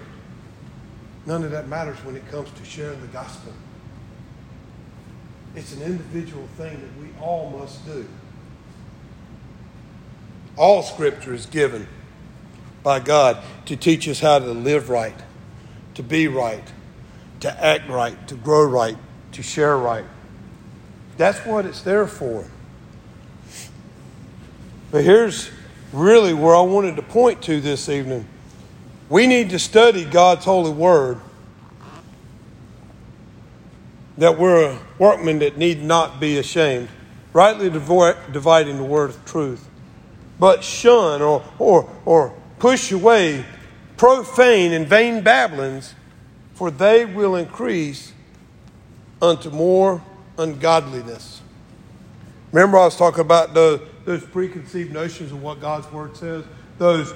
None 1.26 1.44
of 1.44 1.52
that 1.52 1.68
matters 1.68 1.98
when 2.06 2.16
it 2.16 2.28
comes 2.30 2.52
to 2.52 2.66
sharing 2.66 3.02
the 3.02 3.08
gospel. 3.08 3.52
It's 5.56 5.74
an 5.74 5.82
individual 5.82 6.48
thing 6.58 6.80
that 6.80 7.02
we 7.02 7.10
all 7.20 7.50
must 7.50 7.86
do. 7.86 8.08
All 10.58 10.84
scripture 10.84 11.34
is 11.34 11.46
given 11.46 11.88
by 12.84 13.00
God 13.00 13.44
to 13.66 13.76
teach 13.76 14.08
us 14.08 14.20
how 14.20 14.40
to 14.40 14.46
live 14.46 14.90
right, 14.90 15.16
to 15.96 16.04
be 16.04 16.28
right, 16.28 16.64
to 17.42 17.64
act 17.64 17.90
right, 17.90 18.28
to 18.28 18.36
grow 18.36 18.64
right, 18.66 18.98
to 19.34 19.44
share 19.44 19.78
right. 19.78 20.06
That's 21.18 21.40
what 21.46 21.66
it's 21.66 21.82
there 21.82 22.08
for. 22.08 22.46
But 24.92 25.04
here's 25.04 25.50
really 25.92 26.34
where 26.34 26.56
I 26.56 26.62
wanted 26.62 26.96
to 26.98 27.02
point 27.02 27.42
to 27.44 27.60
this 27.60 27.90
evening. 27.90 28.28
We 29.10 29.28
need 29.28 29.50
to 29.52 29.60
study 29.60 30.04
God's 30.06 30.46
holy 30.46 30.72
word. 30.72 31.20
That 34.18 34.38
we're 34.38 34.72
a 34.72 34.80
workman 34.98 35.40
that 35.40 35.58
need 35.58 35.84
not 35.84 36.20
be 36.20 36.38
ashamed, 36.38 36.88
rightly 37.34 37.70
dividing 37.70 38.78
the 38.78 38.84
word 38.84 39.10
of 39.10 39.26
truth, 39.26 39.68
but 40.40 40.64
shun 40.64 41.22
or, 41.22 41.44
or, 41.60 41.90
or 42.06 42.34
push 42.60 42.92
away 42.92 43.46
profane 43.98 44.72
and 44.72 44.88
vain 44.88 45.22
babblings, 45.22 45.94
for 46.56 46.72
they 46.72 47.06
will 47.06 47.36
increase 47.36 48.14
unto 49.22 49.50
more 49.50 50.02
ungodliness. 50.38 51.42
Remember, 52.52 52.78
I 52.78 52.86
was 52.86 52.96
talking 52.96 53.20
about 53.22 53.54
the, 53.54 53.82
those 54.06 54.26
preconceived 54.26 54.94
notions 54.94 55.32
of 55.32 55.42
what 55.42 55.60
God's 55.60 55.92
Word 55.92 56.16
says, 56.16 56.46
those 56.78 57.14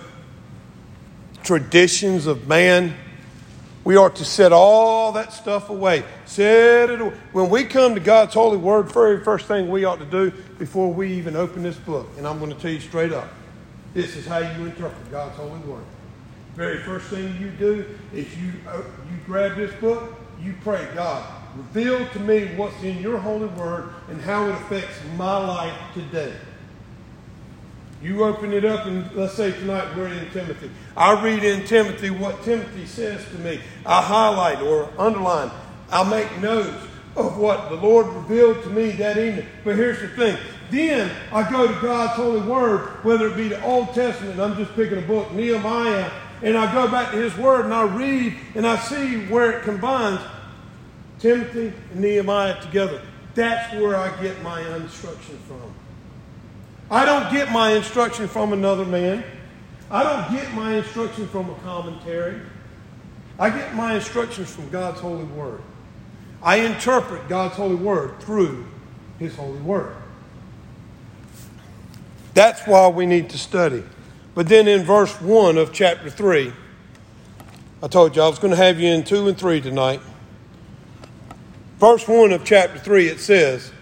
traditions 1.43 2.27
of 2.27 2.48
man. 2.48 2.93
We 3.86 3.96
are 3.96 4.10
to 4.10 4.25
set 4.25 4.51
all 4.51 5.13
that 5.13 5.31
stuff 5.31 5.69
away. 5.69 6.03
Set 6.25 6.89
it 6.89 7.00
away. 7.00 7.15
When 7.31 7.50
we 7.50 7.63
come 7.63 7.96
to 7.96 8.01
God's 8.01 8.34
holy 8.34 8.58
word, 8.58 8.91
very 8.91 9.24
first 9.24 9.48
thing 9.48 9.69
we 9.69 9.86
ought 9.86 10.00
to 10.00 10.05
do 10.05 10.31
before 10.60 10.93
we 10.93 11.13
even 11.13 11.38
open 11.38 11.63
this 11.63 11.77
book, 11.77 12.08
and 12.17 12.27
I'm 12.27 12.39
going 12.39 12.53
to 12.53 12.60
tell 12.60 12.72
you 12.72 12.81
straight 12.81 13.13
up, 13.13 13.29
this 13.93 14.17
is 14.17 14.27
how 14.27 14.39
you 14.39 14.65
interpret 14.65 15.10
God's 15.10 15.36
holy 15.38 15.60
word. 15.60 15.86
Very 16.60 16.80
first 16.80 17.08
thing 17.08 17.38
you 17.39 17.51
do 17.51 17.86
is 18.13 18.28
you 18.38 18.51
uh, 18.68 18.82
you 19.10 19.18
grab 19.25 19.56
this 19.56 19.74
book, 19.75 20.13
you 20.42 20.54
pray, 20.62 20.86
God, 20.94 21.25
reveal 21.56 22.06
to 22.06 22.20
me 22.20 22.48
what's 22.58 22.84
in 22.84 23.01
your 23.01 23.18
holy 23.18 23.48
word 23.48 23.94
and 24.10 24.20
how 24.20 24.46
it 24.46 24.51
affects 24.56 25.00
my 25.16 25.38
life 25.38 25.74
today. 25.94 26.34
You 28.04 28.25
open 28.25 28.51
it 28.51 28.66
up, 28.66 28.86
and 28.88 29.10
let's 29.16 29.36
say 29.36 29.54
tonight 29.54 29.96
we're 29.96 30.10
in 30.10 30.30
Timothy. 30.32 30.70
I 30.98 31.24
read 31.24 31.46
in 31.46 31.66
Timothy 31.66 32.10
what 32.10 32.44
Timothy 32.44 32.86
says 32.86 33.24
to 33.30 33.38
me. 33.38 33.62
I 33.86 34.01
highlight 34.01 34.60
or 34.60 34.92
underline. 35.00 35.51
I 35.89 36.10
make 36.10 36.42
notes 36.42 36.86
of 37.16 37.38
what 37.38 37.70
the 37.70 37.78
Lord 37.78 38.08
revealed 38.08 38.63
to 38.63 38.70
me 38.70 38.92
that 38.92 39.18
evening. 39.18 39.46
But 39.63 39.78
here's 39.78 40.01
the 40.01 40.10
thing. 40.10 40.38
Then 40.72 41.10
I 41.32 41.50
go 41.50 41.74
to 41.74 41.82
God's 41.82 42.18
holy 42.18 42.42
word, 42.42 42.82
whether 43.06 43.28
it 43.28 43.38
be 43.38 43.48
the 43.48 43.63
Old 43.63 43.94
Testament, 43.94 44.42
I'm 44.42 44.58
just 44.58 44.75
picking 44.75 44.98
a 44.98 45.01
book, 45.01 45.32
Nehemiah, 45.32 46.12
and 46.41 46.58
I 46.58 46.72
go 46.74 46.89
back 46.89 47.12
to 47.12 47.17
his 47.17 47.36
word 47.38 47.65
and 47.65 47.74
I 47.74 47.84
read 47.84 48.36
and 48.55 48.65
I 48.65 48.77
see 48.77 49.25
where 49.25 49.51
it 49.51 49.63
combines 49.63 50.22
Timothy 51.19 51.74
and 51.91 52.00
Nehemiah 52.00 52.62
together. 52.62 53.01
That's 53.36 53.74
where 53.74 53.96
I 53.96 54.22
get 54.22 54.41
my 54.41 54.62
instruction 54.75 55.38
from. 55.48 55.74
I 56.89 57.05
don't 57.05 57.31
get 57.31 57.51
my 57.51 57.74
instruction 57.74 58.27
from 58.27 58.53
another 58.53 58.86
man. 58.86 59.24
I 59.91 60.03
don't 60.03 60.31
get 60.31 60.53
my 60.53 60.75
instruction 60.77 61.27
from 61.27 61.50
a 61.50 61.55
commentary. 61.55 62.39
I 63.38 63.50
get 63.50 63.75
my 63.75 63.96
instructions 63.96 64.53
from 64.53 64.69
God's 64.69 65.00
holy 65.00 65.24
word. 65.24 65.62
I 66.41 66.58
interpret 66.58 67.27
God's 67.27 67.55
holy 67.55 67.75
word 67.75 68.19
through 68.22 68.65
his 69.17 69.36
holy 69.36 69.60
word. 69.60 69.96
That's 72.34 72.65
why 72.65 72.88
we 72.88 73.05
need 73.05 73.29
to 73.31 73.38
study. 73.38 73.84
But 74.39 74.48
then 74.48 74.69
in 74.69 74.86
verse 74.86 75.19
1 75.19 75.58
of 75.58 75.74
chapter 75.74 76.10
3, 76.10 76.53
I 77.84 77.88
told 77.89 78.15
you 78.15 78.22
I 78.22 78.29
was 78.29 78.39
going 78.39 78.51
to 78.51 78.58
have 78.58 78.79
you 78.79 78.88
in 78.88 79.03
2 79.03 79.27
and 79.27 79.38
3 79.38 79.60
tonight. 79.60 80.00
Verse 81.77 82.08
1 82.08 82.31
of 82.31 82.46
chapter 82.46 82.79
3, 82.79 83.10
it 83.10 83.19
says, 83.19 83.74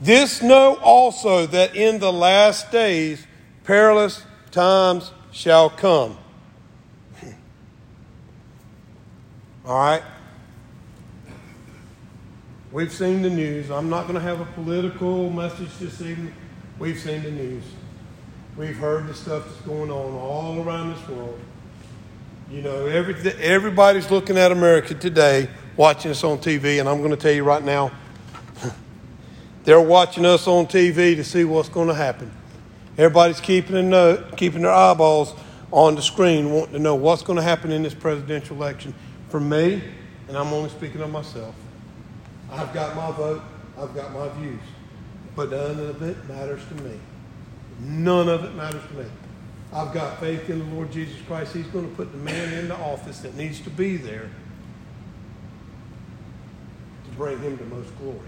This 0.00 0.40
know 0.40 0.76
also 0.76 1.46
that 1.46 1.74
in 1.74 1.98
the 1.98 2.12
last 2.12 2.70
days 2.70 3.26
perilous 3.64 4.24
times 4.52 5.10
shall 5.32 5.68
come. 5.68 6.16
All 9.66 9.76
right? 9.76 10.04
We've 12.70 12.92
seen 12.92 13.22
the 13.22 13.30
news. 13.30 13.68
I'm 13.68 13.90
not 13.90 14.02
going 14.02 14.14
to 14.14 14.20
have 14.20 14.40
a 14.40 14.46
political 14.52 15.28
message 15.28 15.76
this 15.80 16.00
evening. 16.00 16.32
We've 16.78 17.00
seen 17.00 17.24
the 17.24 17.32
news. 17.32 17.64
We've 18.58 18.76
heard 18.76 19.06
the 19.06 19.14
stuff 19.14 19.44
that's 19.46 19.60
going 19.60 19.88
on 19.88 20.14
all 20.14 20.60
around 20.60 20.92
this 20.92 21.08
world. 21.08 21.38
You 22.50 22.60
know, 22.60 22.86
every, 22.86 23.14
everybody's 23.34 24.10
looking 24.10 24.36
at 24.36 24.50
America 24.50 24.94
today, 24.94 25.48
watching 25.76 26.10
us 26.10 26.24
on 26.24 26.38
TV, 26.38 26.80
and 26.80 26.88
I'm 26.88 26.98
going 26.98 27.12
to 27.12 27.16
tell 27.16 27.30
you 27.30 27.44
right 27.44 27.62
now, 27.62 27.92
they're 29.62 29.80
watching 29.80 30.26
us 30.26 30.48
on 30.48 30.66
TV 30.66 31.14
to 31.14 31.22
see 31.22 31.44
what's 31.44 31.68
going 31.68 31.86
to 31.86 31.94
happen. 31.94 32.32
Everybody's 32.96 33.40
keeping, 33.40 33.76
a 33.76 33.82
note, 33.82 34.36
keeping 34.36 34.62
their 34.62 34.72
eyeballs 34.72 35.36
on 35.70 35.94
the 35.94 36.02
screen, 36.02 36.50
wanting 36.50 36.72
to 36.72 36.80
know 36.80 36.96
what's 36.96 37.22
going 37.22 37.36
to 37.36 37.44
happen 37.44 37.70
in 37.70 37.84
this 37.84 37.94
presidential 37.94 38.56
election. 38.56 38.92
For 39.28 39.38
me, 39.38 39.80
and 40.26 40.36
I'm 40.36 40.52
only 40.52 40.70
speaking 40.70 41.00
of 41.00 41.12
myself, 41.12 41.54
I've 42.50 42.74
got 42.74 42.96
my 42.96 43.12
vote, 43.12 43.42
I've 43.78 43.94
got 43.94 44.12
my 44.12 44.28
views, 44.30 44.58
but 45.36 45.52
none 45.52 45.78
of 45.78 46.02
it 46.02 46.28
matters 46.28 46.66
to 46.70 46.74
me. 46.82 46.98
None 47.80 48.28
of 48.28 48.44
it 48.44 48.54
matters 48.54 48.82
to 48.88 48.94
me. 48.94 49.04
I've 49.72 49.92
got 49.92 50.18
faith 50.18 50.48
in 50.48 50.58
the 50.58 50.74
Lord 50.74 50.90
Jesus 50.90 51.20
Christ. 51.26 51.54
He's 51.54 51.66
going 51.66 51.88
to 51.88 51.94
put 51.94 52.10
the 52.10 52.18
man 52.18 52.52
in 52.54 52.68
the 52.68 52.76
office 52.76 53.20
that 53.20 53.34
needs 53.34 53.60
to 53.60 53.70
be 53.70 53.96
there 53.96 54.30
to 57.04 57.10
bring 57.16 57.38
him 57.40 57.56
the 57.56 57.64
most 57.64 57.96
glory. 57.98 58.18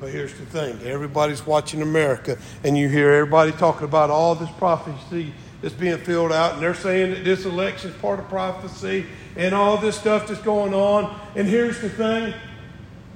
But 0.00 0.10
here's 0.10 0.34
the 0.34 0.46
thing 0.46 0.80
everybody's 0.86 1.46
watching 1.46 1.82
America, 1.82 2.38
and 2.64 2.76
you 2.76 2.88
hear 2.88 3.10
everybody 3.10 3.52
talking 3.52 3.84
about 3.84 4.10
all 4.10 4.34
this 4.34 4.50
prophecy 4.58 5.32
that's 5.60 5.74
being 5.74 5.98
filled 5.98 6.32
out, 6.32 6.54
and 6.54 6.62
they're 6.62 6.74
saying 6.74 7.10
that 7.10 7.24
this 7.24 7.44
election 7.44 7.90
is 7.90 7.96
part 7.96 8.18
of 8.18 8.28
prophecy 8.28 9.06
and 9.36 9.54
all 9.54 9.76
this 9.76 9.98
stuff 9.98 10.28
that's 10.28 10.40
going 10.42 10.74
on. 10.74 11.18
And 11.34 11.48
here's 11.48 11.80
the 11.80 11.88
thing 11.88 12.34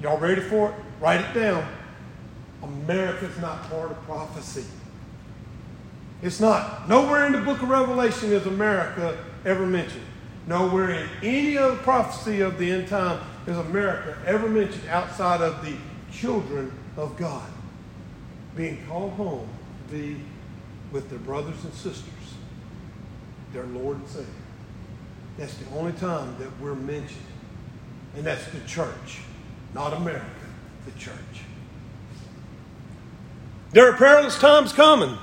y'all 0.01 0.17
ready 0.17 0.41
for 0.41 0.71
it? 0.71 0.75
Write 0.99 1.21
it 1.21 1.33
down. 1.33 1.65
America's 2.61 3.37
not 3.39 3.69
part 3.69 3.91
of 3.91 4.01
prophecy. 4.03 4.65
It's 6.23 6.39
not. 6.39 6.87
Nowhere 6.87 7.25
in 7.25 7.33
the 7.33 7.41
book 7.41 7.61
of 7.61 7.67
Revelation 7.67 8.31
is 8.31 8.45
America 8.45 9.17
ever 9.45 9.65
mentioned. 9.65 10.05
Nowhere 10.47 10.91
in 10.91 11.09
any 11.21 11.57
other 11.57 11.75
prophecy 11.75 12.39
of 12.39 12.57
the 12.57 12.71
end 12.71 12.87
time 12.87 13.19
is 13.45 13.57
America 13.57 14.17
ever 14.25 14.47
mentioned 14.47 14.87
outside 14.87 15.41
of 15.41 15.63
the 15.65 15.75
children 16.13 16.71
of 16.95 17.17
God 17.17 17.49
being 18.55 18.85
called 18.87 19.11
home 19.13 19.49
to 19.89 19.93
be 19.93 20.21
with 20.93 21.09
their 21.09 21.19
brothers 21.19 21.61
and 21.65 21.73
sisters, 21.73 22.07
their 23.51 23.65
Lord 23.65 23.97
and 23.97 24.07
Savior. 24.07 24.27
That's 25.37 25.55
the 25.55 25.75
only 25.75 25.91
time 25.91 26.37
that 26.39 26.57
we're 26.61 26.75
mentioned. 26.75 27.19
And 28.15 28.23
that's 28.23 28.45
the 28.45 28.61
church, 28.61 29.19
not 29.73 29.91
America, 29.91 30.25
the 30.85 30.97
church. 30.97 31.17
There 33.71 33.89
are 33.89 33.97
perilous 33.97 34.39
times 34.39 34.71
coming. 34.71 35.17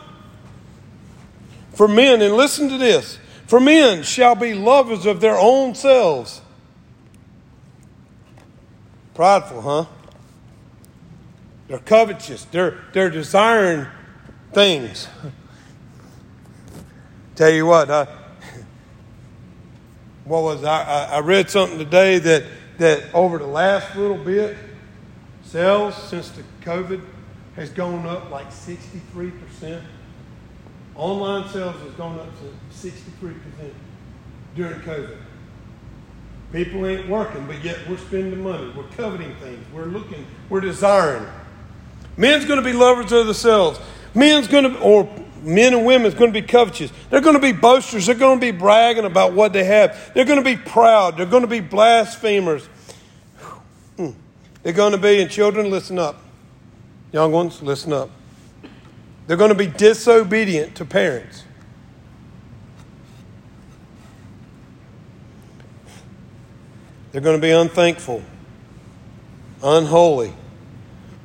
For 1.81 1.89
men, 1.89 2.21
and 2.21 2.37
listen 2.37 2.69
to 2.69 2.77
this 2.77 3.19
for 3.47 3.59
men 3.59 4.03
shall 4.03 4.35
be 4.35 4.53
lovers 4.53 5.07
of 5.07 5.23
their 5.23 5.39
own 5.39 5.75
selves. 5.75 6.43
Prideful, 9.15 9.63
huh? 9.63 9.87
They're 11.69 11.79
covetous. 11.79 12.45
They're, 12.45 12.77
they're 12.93 13.09
desiring 13.09 13.87
things. 14.53 15.09
Tell 17.35 17.49
you 17.49 17.65
what, 17.65 17.91
I, 17.91 18.05
what 20.27 20.43
was 20.43 20.63
I, 20.63 21.13
I 21.13 21.21
read 21.21 21.49
something 21.49 21.79
today 21.79 22.19
that, 22.19 22.45
that 22.77 23.05
over 23.15 23.39
the 23.39 23.47
last 23.47 23.97
little 23.97 24.23
bit, 24.23 24.55
sales 25.45 25.97
since 26.11 26.29
the 26.29 26.43
COVID 26.61 27.03
has 27.57 27.71
gone 27.71 28.05
up 28.05 28.31
like 28.31 28.51
63%. 28.51 29.83
Online 31.00 31.49
sales 31.49 31.80
has 31.80 31.92
gone 31.95 32.21
up 32.21 32.28
to 32.40 32.88
63% 32.88 33.73
during 34.54 34.80
COVID. 34.80 35.16
People 36.52 36.87
ain't 36.87 37.09
working, 37.09 37.47
but 37.47 37.64
yet 37.64 37.78
we're 37.88 37.97
spending 37.97 38.42
money. 38.42 38.71
We're 38.76 38.88
coveting 38.88 39.35
things. 39.37 39.64
We're 39.73 39.87
looking, 39.87 40.26
we're 40.50 40.61
desiring. 40.61 41.26
Men's 42.19 42.45
going 42.45 42.59
to 42.59 42.64
be 42.64 42.75
lovers 42.75 43.12
of 43.12 43.25
themselves. 43.25 43.80
Men's 44.14 44.47
going 44.47 44.64
to, 44.64 44.78
or 44.80 45.09
Men 45.42 45.73
and 45.73 45.87
women's 45.87 46.12
going 46.12 46.35
to 46.35 46.38
be 46.38 46.47
covetous. 46.47 46.92
They're 47.09 47.23
going 47.23 47.35
to 47.35 47.40
be 47.40 47.52
boasters. 47.52 48.04
They're 48.04 48.14
going 48.14 48.38
to 48.38 48.52
be 48.52 48.57
bragging 48.57 49.07
about 49.07 49.33
what 49.33 49.54
they 49.54 49.64
have. 49.64 50.12
They're 50.12 50.26
going 50.26 50.38
to 50.38 50.45
be 50.45 50.57
proud. 50.57 51.16
They're 51.16 51.25
going 51.25 51.45
to 51.45 51.49
be 51.49 51.61
blasphemers. 51.61 52.66
Hmm. 53.97 54.11
They're 54.62 54.75
going 54.75 54.92
to 54.92 54.99
be, 54.99 55.23
and 55.23 55.30
children, 55.30 55.71
listen 55.71 55.99
up. 55.99 56.21
Young 57.11 57.33
ones, 57.33 57.62
listen 57.62 57.95
up. 57.95 58.11
They're 59.27 59.37
going 59.37 59.50
to 59.50 59.55
be 59.55 59.67
disobedient 59.67 60.77
to 60.77 60.85
parents. 60.85 61.45
They're 67.12 67.21
going 67.21 67.37
to 67.37 67.43
be 67.43 67.50
unthankful, 67.50 68.23
unholy, 69.62 70.33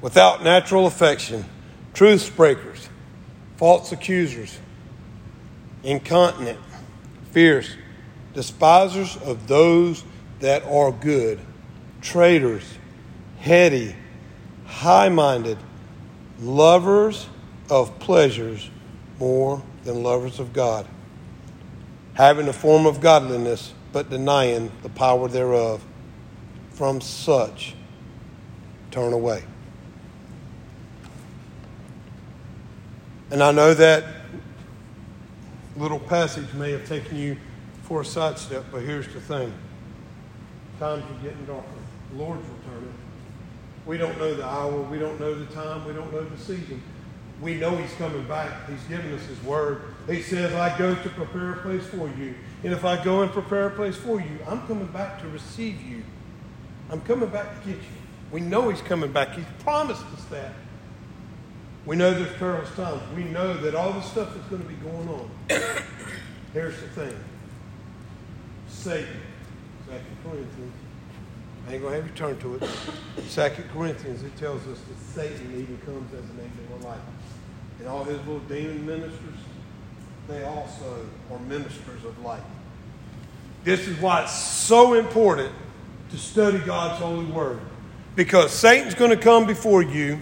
without 0.01 0.43
natural 0.43 0.87
affection, 0.87 1.45
truth 1.93 2.35
breakers, 2.35 2.89
false 3.57 3.91
accusers, 3.91 4.57
incontinent, 5.83 6.59
fierce, 7.31 7.75
despisers 8.33 9.15
of 9.17 9.47
those 9.47 10.03
that 10.39 10.63
are 10.63 10.91
good, 10.91 11.39
traitors, 12.01 12.63
heady, 13.39 13.95
high 14.65 15.09
minded, 15.09 15.57
lovers 16.39 17.27
of 17.69 17.97
pleasures 17.99 18.69
more 19.19 19.61
than 19.83 20.03
lovers 20.03 20.39
of 20.39 20.53
God, 20.53 20.87
having 22.13 22.47
a 22.47 22.53
form 22.53 22.85
of 22.85 23.01
godliness, 23.01 23.73
but 23.91 24.09
denying 24.09 24.71
the 24.83 24.89
power 24.89 25.27
thereof. 25.27 25.83
From 26.71 26.99
such, 26.99 27.73
turn 28.91 29.13
away. 29.13 29.43
And 33.31 33.41
I 33.41 33.51
know 33.51 33.73
that 33.73 34.03
little 35.77 35.99
passage 35.99 36.53
may 36.53 36.71
have 36.71 36.85
taken 36.85 37.17
you 37.17 37.37
for 37.83 38.01
a 38.01 38.05
sidestep, 38.05 38.65
but 38.71 38.81
here's 38.81 39.07
the 39.07 39.21
thing 39.21 39.53
times 40.79 41.03
are 41.03 41.23
getting 41.23 41.45
darker. 41.45 41.65
The 42.11 42.17
Lord's 42.17 42.45
returning. 42.47 42.93
We 43.85 43.97
don't 43.97 44.17
know 44.17 44.33
the 44.33 44.45
hour, 44.45 44.81
we 44.81 44.99
don't 44.99 45.19
know 45.19 45.33
the 45.33 45.45
time, 45.53 45.85
we 45.85 45.93
don't 45.93 46.11
know 46.11 46.23
the 46.23 46.37
season. 46.37 46.81
We 47.41 47.55
know 47.55 47.75
He's 47.75 47.93
coming 47.93 48.25
back. 48.27 48.69
He's 48.69 48.83
given 48.83 49.13
us 49.13 49.25
His 49.25 49.41
word. 49.43 49.81
He 50.07 50.21
says, 50.21 50.53
I 50.53 50.77
go 50.77 50.95
to 50.95 51.09
prepare 51.09 51.53
a 51.53 51.57
place 51.57 51.85
for 51.85 52.07
you. 52.17 52.35
And 52.63 52.73
if 52.73 52.85
I 52.85 53.03
go 53.03 53.21
and 53.21 53.31
prepare 53.31 53.67
a 53.67 53.71
place 53.71 53.95
for 53.95 54.19
you, 54.19 54.39
I'm 54.47 54.65
coming 54.67 54.87
back 54.87 55.21
to 55.21 55.27
receive 55.29 55.81
you. 55.81 56.03
I'm 56.89 57.01
coming 57.01 57.29
back 57.29 57.61
to 57.61 57.67
get 57.67 57.77
you. 57.77 58.01
We 58.31 58.41
know 58.41 58.69
He's 58.69 58.81
coming 58.81 59.11
back. 59.11 59.33
He's 59.33 59.45
promised 59.59 60.03
us 60.13 60.23
that. 60.25 60.53
We 61.85 61.95
know 61.95 62.13
there's 62.13 62.35
perilous 62.37 62.73
times. 62.75 63.01
We 63.15 63.25
know 63.25 63.55
that 63.57 63.75
all 63.75 63.93
the 63.93 64.01
stuff 64.01 64.33
that's 64.33 64.47
going 64.47 64.63
to 64.63 64.67
be 64.67 64.75
going 64.75 65.07
on. 65.07 65.29
Here's 66.53 66.79
the 66.79 66.87
thing 66.87 67.15
Satan, 68.67 69.07
2 69.87 69.93
Corinthians, 70.23 70.73
I 71.67 71.73
ain't 71.73 71.81
going 71.81 71.95
to 71.95 72.01
have 72.01 72.05
you 72.05 72.15
turn 72.15 72.37
to 72.39 72.55
it. 72.55 72.69
Second 73.27 73.65
Corinthians, 73.73 74.21
it 74.21 74.35
tells 74.37 74.65
us 74.67 74.79
that 74.79 74.97
Satan 75.13 75.51
even 75.53 75.77
comes 75.79 76.13
as 76.13 76.19
an 76.29 76.39
angel 76.39 76.75
of 76.75 76.83
light. 76.83 76.99
And 77.79 77.87
all 77.87 78.03
his 78.03 78.17
little 78.19 78.39
demon 78.41 78.85
ministers, 78.85 79.39
they 80.27 80.43
also 80.43 81.07
are 81.31 81.39
ministers 81.39 82.05
of 82.05 82.19
light. 82.19 82.43
This 83.63 83.87
is 83.87 83.99
why 83.99 84.21
it's 84.21 84.31
so 84.31 84.93
important 84.93 85.51
to 86.11 86.17
study 86.17 86.59
God's 86.59 87.01
holy 87.01 87.25
word. 87.25 87.59
Because 88.15 88.51
Satan's 88.51 88.93
going 88.93 89.11
to 89.11 89.17
come 89.17 89.47
before 89.47 89.81
you 89.81 90.19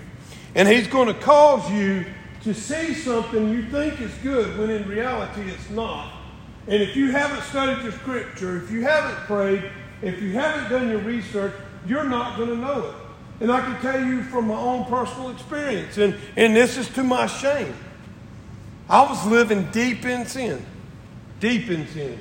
and 0.56 0.68
he's 0.68 0.88
going 0.88 1.08
to 1.08 1.14
cause 1.14 1.70
you 1.70 2.06
to 2.44 2.54
see 2.54 2.94
something 2.94 3.50
you 3.50 3.64
think 3.70 4.00
is 4.00 4.14
good 4.24 4.58
when 4.58 4.70
in 4.70 4.88
reality 4.88 5.42
it's 5.42 5.70
not. 5.70 6.14
And 6.68 6.82
if 6.82 6.96
you 6.96 7.12
haven't 7.12 7.44
studied 7.44 7.84
your 7.84 7.92
scripture, 7.92 8.58
if 8.58 8.72
you 8.72 8.84
haven't 8.84 9.18
prayed, 9.26 9.70
if 10.04 10.22
you 10.22 10.34
haven't 10.34 10.70
done 10.70 10.90
your 10.90 11.00
research, 11.00 11.54
you're 11.88 12.04
not 12.04 12.38
going 12.38 12.50
to 12.50 12.58
know 12.58 12.90
it. 12.90 12.96
And 13.40 13.52
I 13.52 13.62
can 13.62 13.82
tell 13.82 14.04
you 14.04 14.24
from 14.24 14.48
my 14.48 14.56
own 14.56 14.86
personal 14.86 15.30
experience, 15.30 15.98
and, 15.98 16.16
and 16.36 16.56
this 16.56 16.78
is 16.78 16.88
to 16.90 17.04
my 17.04 17.26
shame. 17.28 17.74
I 18.90 19.02
was 19.02 19.26
living 19.26 19.70
deep 19.72 20.06
in 20.06 20.26
sin. 20.26 20.64
Deep 21.40 21.70
in 21.70 21.88
sin. 21.88 22.20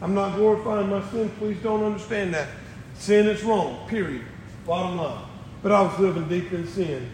I'm 0.00 0.14
not 0.14 0.36
glorifying 0.36 0.90
my 0.90 1.06
sin. 1.10 1.30
Please 1.38 1.56
don't 1.62 1.82
understand 1.82 2.34
that. 2.34 2.48
Sin 2.94 3.26
is 3.26 3.42
wrong, 3.42 3.88
period. 3.88 4.24
Bottom 4.66 4.98
line. 4.98 5.24
But 5.62 5.72
I 5.72 5.80
was 5.82 5.98
living 5.98 6.28
deep 6.28 6.52
in 6.52 6.66
sin. 6.66 7.10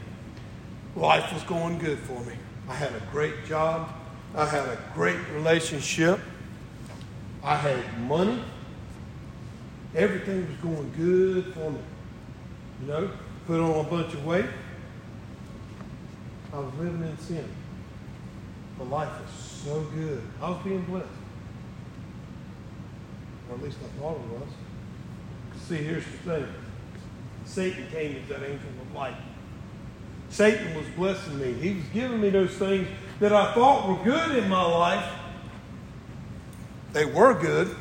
Life 0.96 1.33
was 1.33 1.42
going 1.44 1.79
good 1.79 1.99
for 2.01 2.20
me. 2.25 2.35
I 2.68 2.75
had 2.75 2.92
a 2.92 3.03
great 3.12 3.44
job. 3.46 3.88
I 4.35 4.44
had 4.44 4.68
a 4.68 4.79
great 4.94 5.18
relationship. 5.35 6.20
I 7.42 7.57
had 7.57 8.01
money. 8.01 8.42
Everything 9.94 10.46
was 10.46 10.57
going 10.59 10.92
good 10.96 11.53
for 11.55 11.70
me. 11.70 11.81
You 12.81 12.87
know, 12.87 13.11
put 13.46 13.61
on 13.61 13.85
a 13.85 13.88
bunch 13.88 14.14
of 14.14 14.24
weight. 14.24 14.46
I 16.53 16.59
was 16.59 16.72
living 16.79 17.03
in 17.03 17.18
sin. 17.18 17.48
But 18.79 18.88
life 18.88 19.09
was 19.20 19.31
so 19.64 19.81
good. 19.94 20.22
I 20.40 20.50
was 20.50 20.62
being 20.64 20.83
blessed. 20.83 21.07
Or 23.48 23.57
at 23.57 23.62
least 23.62 23.79
I 23.85 24.00
thought 24.00 24.16
it 24.16 24.40
was. 24.40 24.48
See, 25.68 25.76
here's 25.76 26.05
the 26.05 26.11
thing. 26.18 26.46
Satan 27.44 27.87
came 27.90 28.16
as 28.16 28.29
that 28.29 28.42
angel 28.42 28.68
of 28.81 28.94
light. 28.94 29.16
Satan 30.29 30.74
was 30.76 30.87
blessing 30.96 31.38
me. 31.38 31.53
He 31.55 31.74
was 31.74 31.85
giving 31.92 32.20
me 32.20 32.31
those 32.31 32.53
things 32.53 32.87
that 33.18 33.33
I 33.33 33.53
thought 33.53 33.88
were 33.88 34.05
good 34.05 34.38
in 34.38 34.48
my 34.48 34.64
life. 34.64 35.05
They 36.92 37.05
were 37.05 37.35
good 37.35 37.74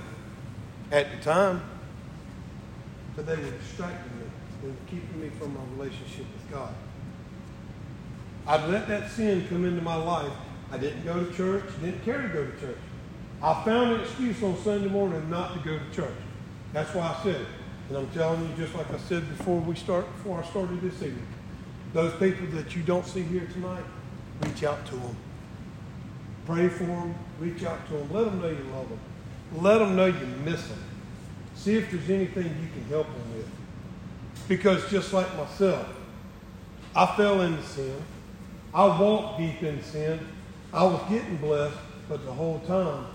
at 0.91 1.11
the 1.11 1.17
time, 1.23 1.61
but 3.19 3.35
they 3.35 3.43
were 3.43 3.51
distracting 3.51 4.17
me. 4.17 4.25
They 4.61 4.69
were 4.69 4.75
keeping 4.87 5.21
me 5.21 5.29
from 5.37 5.53
my 5.53 5.59
relationship 5.75 6.25
with 6.31 6.51
God. 6.51 6.73
I'd 8.47 8.69
let 8.69 8.87
that 8.87 9.11
sin 9.11 9.45
come 9.49 9.65
into 9.65 9.81
my 9.81 9.95
life. 9.95 10.31
I 10.71 10.77
didn't 10.77 11.03
go 11.03 11.25
to 11.25 11.33
church, 11.33 11.65
didn't 11.81 12.05
care 12.05 12.21
to 12.21 12.29
go 12.29 12.45
to 12.45 12.59
church. 12.61 12.77
I 13.43 13.61
found 13.65 13.91
an 13.91 14.01
excuse 14.01 14.41
on 14.41 14.57
Sunday 14.63 14.87
morning 14.87 15.29
not 15.29 15.53
to 15.53 15.59
go 15.59 15.77
to 15.77 15.91
church. 15.93 16.15
That's 16.71 16.93
why 16.95 17.07
I 17.07 17.23
said 17.23 17.41
it. 17.41 17.47
And 17.89 17.97
I'm 17.97 18.09
telling 18.11 18.41
you, 18.41 18.55
just 18.55 18.73
like 18.73 18.89
I 18.93 18.97
said 18.97 19.27
before 19.37 19.59
we 19.59 19.75
start, 19.75 20.05
before 20.15 20.41
I 20.41 20.45
started 20.45 20.79
this 20.79 21.01
evening, 21.01 21.27
those 21.91 22.13
people 22.13 22.47
that 22.55 22.73
you 22.73 22.83
don't 22.83 23.05
see 23.05 23.23
here 23.23 23.49
tonight, 23.51 23.83
reach 24.43 24.63
out 24.63 24.85
to 24.85 24.95
them. 24.95 25.17
Pray 26.45 26.69
for 26.69 26.85
them. 26.85 27.15
Reach 27.37 27.65
out 27.65 27.85
to 27.87 27.95
them. 27.95 28.13
Let 28.13 28.25
them 28.25 28.41
know 28.41 28.47
you 28.47 28.63
love 28.73 28.87
them. 28.87 28.99
Let 29.55 29.79
them 29.79 29.97
know 29.97 30.05
you 30.05 30.25
miss 30.45 30.65
them. 30.69 30.79
See 31.59 31.75
if 31.75 31.91
there's 31.91 32.09
anything 32.09 32.45
you 32.45 32.69
can 32.73 32.85
help 32.89 33.07
them 33.07 33.35
with. 33.35 33.49
Because 34.47 34.89
just 34.89 35.11
like 35.11 35.27
myself, 35.35 35.87
I 36.95 37.05
fell 37.17 37.41
into 37.41 37.61
sin. 37.63 37.95
I 38.73 38.85
walked 38.85 39.39
deep 39.39 39.61
in 39.61 39.83
sin. 39.83 40.25
I 40.73 40.83
was 40.83 41.01
getting 41.09 41.35
blessed, 41.35 41.75
but 42.07 42.25
the 42.25 42.31
whole 42.31 42.59
time 42.59 43.07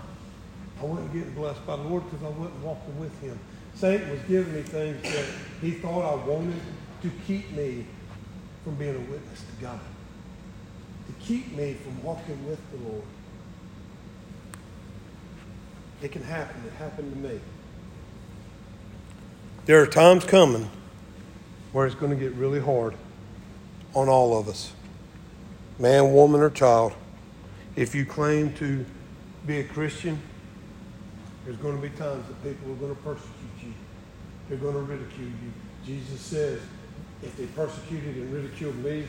I 0.79 0.85
wasn't 0.85 1.11
getting 1.11 1.33
blessed 1.33 1.65
by 1.65 1.75
the 1.75 1.83
Lord 1.83 2.03
because 2.09 2.23
I 2.23 2.29
wasn't 2.37 2.59
walking 2.61 2.99
with 2.99 3.19
Him. 3.19 3.39
Satan 3.73 4.11
was 4.11 4.19
giving 4.27 4.53
me 4.53 4.61
things 4.61 5.01
that 5.01 5.25
he 5.59 5.71
thought 5.71 6.03
I 6.03 6.25
wanted 6.25 6.61
to 7.01 7.11
keep 7.25 7.51
me 7.51 7.85
from 8.63 8.75
being 8.75 8.95
a 8.95 8.99
witness 8.99 9.41
to 9.41 9.61
God, 9.61 9.79
to 11.07 11.25
keep 11.25 11.51
me 11.53 11.73
from 11.73 12.03
walking 12.03 12.47
with 12.47 12.59
the 12.71 12.89
Lord. 12.89 13.03
It 16.01 16.11
can 16.11 16.23
happen. 16.23 16.61
It 16.65 16.73
happened 16.73 17.11
to 17.11 17.29
me. 17.29 17.39
There 19.65 19.81
are 19.81 19.87
times 19.87 20.25
coming 20.25 20.69
where 21.71 21.87
it's 21.87 21.95
going 21.95 22.11
to 22.11 22.17
get 22.17 22.33
really 22.33 22.59
hard 22.59 22.93
on 23.95 24.07
all 24.07 24.37
of 24.37 24.47
us 24.47 24.71
man, 25.79 26.13
woman, 26.13 26.39
or 26.39 26.49
child. 26.49 26.93
If 27.75 27.93
you 27.93 28.05
claim 28.05 28.53
to 28.53 28.85
be 29.45 29.59
a 29.59 29.63
Christian, 29.63 30.21
there's 31.43 31.57
going 31.57 31.75
to 31.75 31.81
be 31.81 31.89
times 31.97 32.25
that 32.27 32.43
people 32.43 32.71
are 32.71 32.75
going 32.75 32.95
to 32.95 33.01
persecute 33.01 33.33
you. 33.61 33.73
They're 34.47 34.57
going 34.57 34.75
to 34.75 34.81
ridicule 34.81 35.27
you. 35.27 35.51
Jesus 35.85 36.21
says, 36.21 36.61
if 37.21 37.35
they 37.35 37.45
persecuted 37.47 38.15
and 38.15 38.33
ridiculed 38.33 38.77
me, 38.77 39.05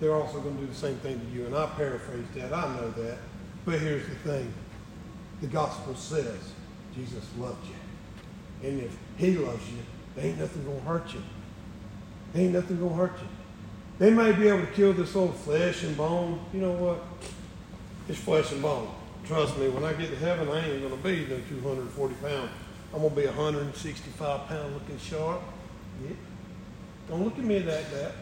they're 0.00 0.14
also 0.14 0.40
going 0.40 0.56
to 0.56 0.60
do 0.62 0.66
the 0.66 0.74
same 0.74 0.96
thing 0.96 1.18
to 1.18 1.26
you. 1.34 1.46
And 1.46 1.56
I 1.56 1.66
paraphrase 1.66 2.24
that. 2.34 2.52
I 2.52 2.76
know 2.76 2.90
that. 2.90 3.18
But 3.64 3.78
here's 3.78 4.06
the 4.06 4.14
thing. 4.16 4.52
The 5.40 5.46
gospel 5.46 5.94
says 5.94 6.52
Jesus 6.94 7.24
loved 7.38 7.66
you. 7.66 7.74
And 8.62 8.80
if 8.80 8.96
he 9.16 9.36
loves 9.36 9.68
you, 9.70 9.78
there 10.14 10.26
ain't 10.26 10.38
nothing 10.38 10.64
going 10.64 10.80
to 10.80 10.84
hurt 10.84 11.12
you. 11.12 11.22
There 12.32 12.42
ain't 12.44 12.52
nothing 12.52 12.78
going 12.78 12.90
to 12.90 12.96
hurt 12.96 13.20
you. 13.20 13.28
They 13.98 14.10
may 14.10 14.32
be 14.32 14.48
able 14.48 14.60
to 14.60 14.72
kill 14.72 14.92
this 14.92 15.14
old 15.14 15.36
flesh 15.36 15.82
and 15.82 15.96
bone. 15.96 16.44
You 16.52 16.60
know 16.60 16.72
what? 16.72 17.04
It's 18.08 18.18
flesh 18.18 18.52
and 18.52 18.62
bone. 18.62 18.88
Trust 19.26 19.56
me, 19.58 19.68
when 19.68 19.84
I 19.84 19.92
get 19.92 20.10
to 20.10 20.16
heaven, 20.16 20.48
I 20.48 20.68
ain't 20.68 20.82
going 20.82 20.96
to 20.96 21.02
be 21.02 21.26
no 21.26 21.40
240 21.48 22.14
pounds. 22.16 22.50
I'm 22.92 23.00
going 23.00 23.14
to 23.14 23.20
be 23.20 23.26
165 23.26 24.46
pound 24.48 24.74
looking 24.74 24.98
sharp. 24.98 25.40
Yeah. 26.02 26.10
Don't 27.08 27.24
look 27.24 27.38
at 27.38 27.44
me 27.44 27.60
like 27.60 27.90
that. 27.90 28.12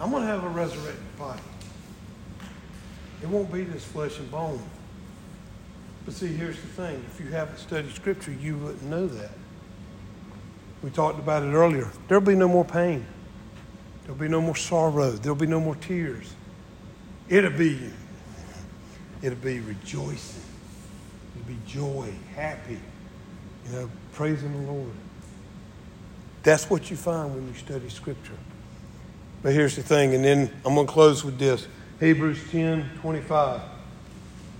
I'm 0.00 0.10
going 0.10 0.22
to 0.22 0.28
have 0.28 0.44
a 0.44 0.48
resurrected 0.48 1.18
body. 1.18 1.40
It 3.22 3.28
won't 3.28 3.52
be 3.52 3.64
this 3.64 3.84
flesh 3.84 4.18
and 4.18 4.30
bone. 4.30 4.62
But 6.04 6.14
see, 6.14 6.28
here's 6.28 6.60
the 6.60 6.68
thing. 6.68 7.04
If 7.12 7.20
you 7.20 7.30
haven't 7.30 7.58
studied 7.58 7.92
Scripture, 7.92 8.32
you 8.32 8.56
wouldn't 8.56 8.82
know 8.84 9.06
that. 9.06 9.30
We 10.82 10.90
talked 10.90 11.18
about 11.18 11.42
it 11.42 11.52
earlier. 11.52 11.90
There'll 12.08 12.24
be 12.24 12.34
no 12.34 12.48
more 12.48 12.64
pain. 12.64 13.04
There'll 14.02 14.18
be 14.18 14.28
no 14.28 14.40
more 14.40 14.56
sorrow. 14.56 15.10
There'll 15.10 15.36
be 15.36 15.46
no 15.46 15.60
more 15.60 15.76
tears. 15.76 16.34
It'll 17.28 17.50
be, 17.50 17.90
it'll 19.22 19.38
be 19.38 19.60
rejoicing. 19.60 20.42
It'll 21.36 21.48
be 21.48 21.58
joy, 21.66 22.12
happy, 22.34 22.80
you 23.66 23.72
know, 23.72 23.90
praising 24.12 24.52
the 24.52 24.72
Lord. 24.72 24.90
That's 26.42 26.68
what 26.70 26.90
you 26.90 26.96
find 26.96 27.34
when 27.34 27.46
you 27.46 27.54
study 27.54 27.88
Scripture. 27.90 28.36
But 29.42 29.52
here's 29.52 29.76
the 29.76 29.82
thing, 29.82 30.14
and 30.14 30.24
then 30.24 30.50
I'm 30.64 30.74
going 30.74 30.86
to 30.86 30.92
close 30.92 31.24
with 31.24 31.38
this. 31.38 31.66
Hebrews 32.00 32.50
10 32.50 32.90
25. 33.00 33.60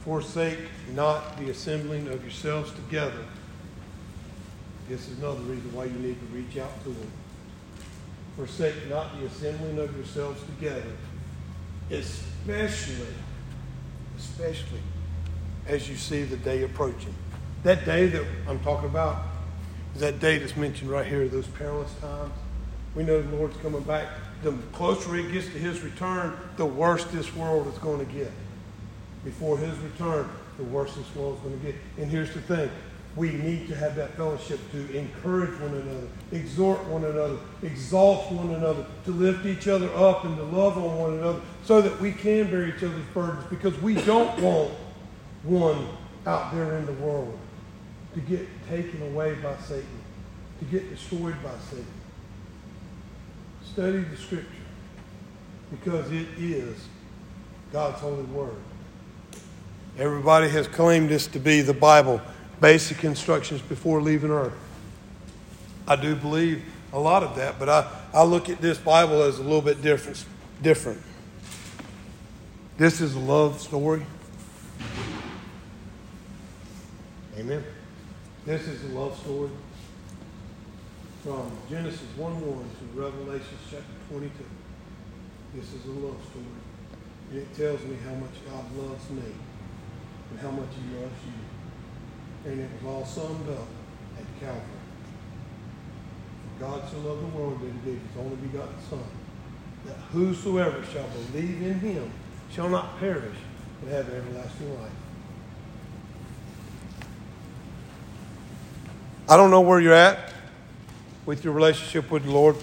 Forsake 0.05 0.59
not 0.95 1.37
the 1.39 1.51
assembling 1.51 2.09
of 2.09 2.23
yourselves 2.23 2.73
together. 2.73 3.25
This 4.89 5.09
is 5.09 5.19
another 5.19 5.41
reason 5.43 5.73
why 5.75 5.85
you 5.85 5.99
need 5.99 6.19
to 6.19 6.27
reach 6.37 6.57
out 6.59 6.83
to 6.85 6.89
them. 6.89 7.11
Forsake 8.37 8.89
not 8.89 9.19
the 9.21 9.27
assembling 9.27 9.79
of 9.79 9.95
yourselves 9.95 10.41
together, 10.45 10.91
especially, 11.91 13.15
especially 14.19 14.81
as 15.67 15.89
you 15.89 15.97
see 15.97 16.23
the 16.23 16.39
day 16.39 16.63
approaching. 16.63 17.15
That 17.63 17.85
day 17.85 18.07
that 18.07 18.25
I'm 18.49 18.61
talking 18.61 18.89
about 18.89 19.23
is 19.95 20.01
that 20.01 20.19
day 20.19 20.39
that's 20.39 20.57
mentioned 20.57 20.91
right 20.91 21.07
here, 21.07 21.29
those 21.29 21.47
perilous 21.47 21.93
times. 22.01 22.33
We 22.95 23.05
know 23.05 23.21
the 23.21 23.37
Lord's 23.37 23.57
coming 23.59 23.83
back. 23.83 24.09
The 24.43 24.53
closer 24.73 25.15
it 25.17 25.31
gets 25.31 25.47
to 25.49 25.59
his 25.59 25.83
return, 25.83 26.37
the 26.57 26.65
worse 26.65 27.05
this 27.05 27.35
world 27.37 27.69
is 27.69 27.79
going 27.79 28.05
to 28.05 28.11
get. 28.11 28.33
Before 29.25 29.59
his 29.59 29.77
return, 29.79 30.29
the 30.57 30.65
worse 30.65 30.95
this 30.95 31.15
world 31.15 31.37
is 31.37 31.43
going 31.43 31.61
to 31.61 31.67
get. 31.67 31.75
And 31.99 32.11
here's 32.11 32.33
the 32.33 32.41
thing 32.41 32.71
we 33.17 33.33
need 33.33 33.67
to 33.69 33.75
have 33.75 33.97
that 33.97 34.15
fellowship 34.17 34.61
to 34.71 34.97
encourage 34.97 35.59
one 35.61 35.75
another, 35.75 36.07
exhort 36.31 36.85
one 36.87 37.05
another, 37.05 37.39
exalt 37.63 38.31
one 38.31 38.51
another, 38.51 38.87
to 39.05 39.11
lift 39.11 39.45
each 39.47 39.67
other 39.67 39.93
up 39.97 40.25
and 40.25 40.37
to 40.37 40.45
love 40.45 40.79
on 40.79 40.97
one 40.97 41.13
another 41.15 41.41
so 41.65 41.83
that 41.83 42.01
we 42.01 42.13
can 42.13 42.49
bear 42.51 42.69
each 42.69 42.83
other's 42.85 43.05
burdens 43.13 43.45
because 43.51 43.77
we 43.83 43.95
don't 43.95 44.41
want 44.41 44.71
one 45.43 45.89
out 46.27 46.55
there 46.55 46.77
in 46.79 46.87
the 46.87 46.93
world 46.93 47.37
to 48.15 48.21
get 48.21 48.47
taken 48.69 49.03
away 49.13 49.35
by 49.35 49.57
Satan, 49.57 49.87
to 50.61 50.65
get 50.67 50.89
destroyed 50.89 51.37
by 51.43 51.55
Satan. 51.69 51.87
Study 53.65 54.01
the 54.01 54.17
scripture 54.17 54.47
because 55.71 56.11
it 56.13 56.29
is 56.39 56.87
God's 57.73 58.01
holy 58.01 58.25
word. 58.25 58.57
Everybody 59.99 60.49
has 60.49 60.67
claimed 60.69 61.09
this 61.09 61.27
to 61.29 61.39
be 61.39 61.61
the 61.61 61.75
Bible, 61.75 62.21
basic 62.61 63.05
instructions 63.05 63.61
before 63.61 64.01
leaving 64.01 64.31
earth. 64.31 64.55
I 65.87 65.97
do 65.97 66.15
believe 66.15 66.63
a 66.93 66.99
lot 66.99 67.23
of 67.23 67.37
that, 67.37 67.59
but 67.59 67.69
I, 67.69 67.91
I 68.15 68.23
look 68.25 68.49
at 68.49 68.61
this 68.61 68.79
Bible 68.79 69.23
as 69.23 69.39
a 69.39 69.43
little 69.43 69.63
bit 69.63 69.83
different. 69.83 70.25
different. 70.63 71.01
This 72.77 73.01
is 73.01 73.15
a 73.15 73.19
love 73.19 73.61
story. 73.61 74.07
Amen. 77.39 77.65
This 78.47 78.67
is 78.69 78.85
a 78.85 78.99
love 78.99 79.19
story 79.19 79.51
from 81.23 81.51
Genesis 81.69 82.01
1 82.17 82.41
1 82.41 82.41
to 82.41 83.01
Revelation 83.01 83.59
chapter 83.71 83.85
22. 84.09 84.33
This 85.55 85.73
is 85.75 85.85
a 85.85 85.91
love 85.91 86.17
story. 86.31 86.45
And 87.31 87.39
it 87.39 87.55
tells 87.55 87.83
me 87.83 87.97
how 88.05 88.15
much 88.15 88.33
God 88.49 88.65
loves 88.77 89.11
me 89.11 89.23
and 90.31 90.41
how 90.41 90.51
much 90.51 90.69
He 90.75 90.97
loves 90.97 91.15
you. 91.27 92.51
And 92.51 92.61
it 92.61 92.71
was 92.83 92.93
all 92.93 93.05
summed 93.05 93.49
up 93.49 93.67
at 94.19 94.41
Calvary. 94.41 94.63
For 96.59 96.65
God 96.65 96.91
so 96.91 96.99
loved 96.99 97.23
the 97.23 97.39
world 97.39 97.61
that 97.61 97.67
He 97.67 97.91
gave 97.91 98.01
His 98.01 98.17
only 98.19 98.37
begotten 98.37 98.75
Son, 98.89 99.03
that 99.87 99.97
whosoever 100.13 100.85
shall 100.85 101.09
believe 101.09 101.63
in 101.63 101.81
Him 101.81 102.11
shall 102.51 102.69
not 102.69 102.99
perish, 102.99 103.37
but 103.83 103.93
have 103.93 104.09
everlasting 104.09 104.81
life. 104.81 104.91
I 109.29 109.37
don't 109.37 109.51
know 109.51 109.61
where 109.61 109.81
you're 109.81 109.95
at 109.95 110.33
with 111.25 111.45
your 111.45 111.53
relationship 111.53 112.11
with 112.11 112.25
the 112.25 112.33
Lord. 112.33 112.57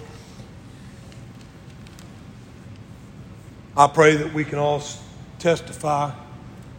I 3.74 3.86
pray 3.86 4.16
that 4.16 4.34
we 4.34 4.44
can 4.44 4.58
all 4.58 4.82
testify 5.38 6.12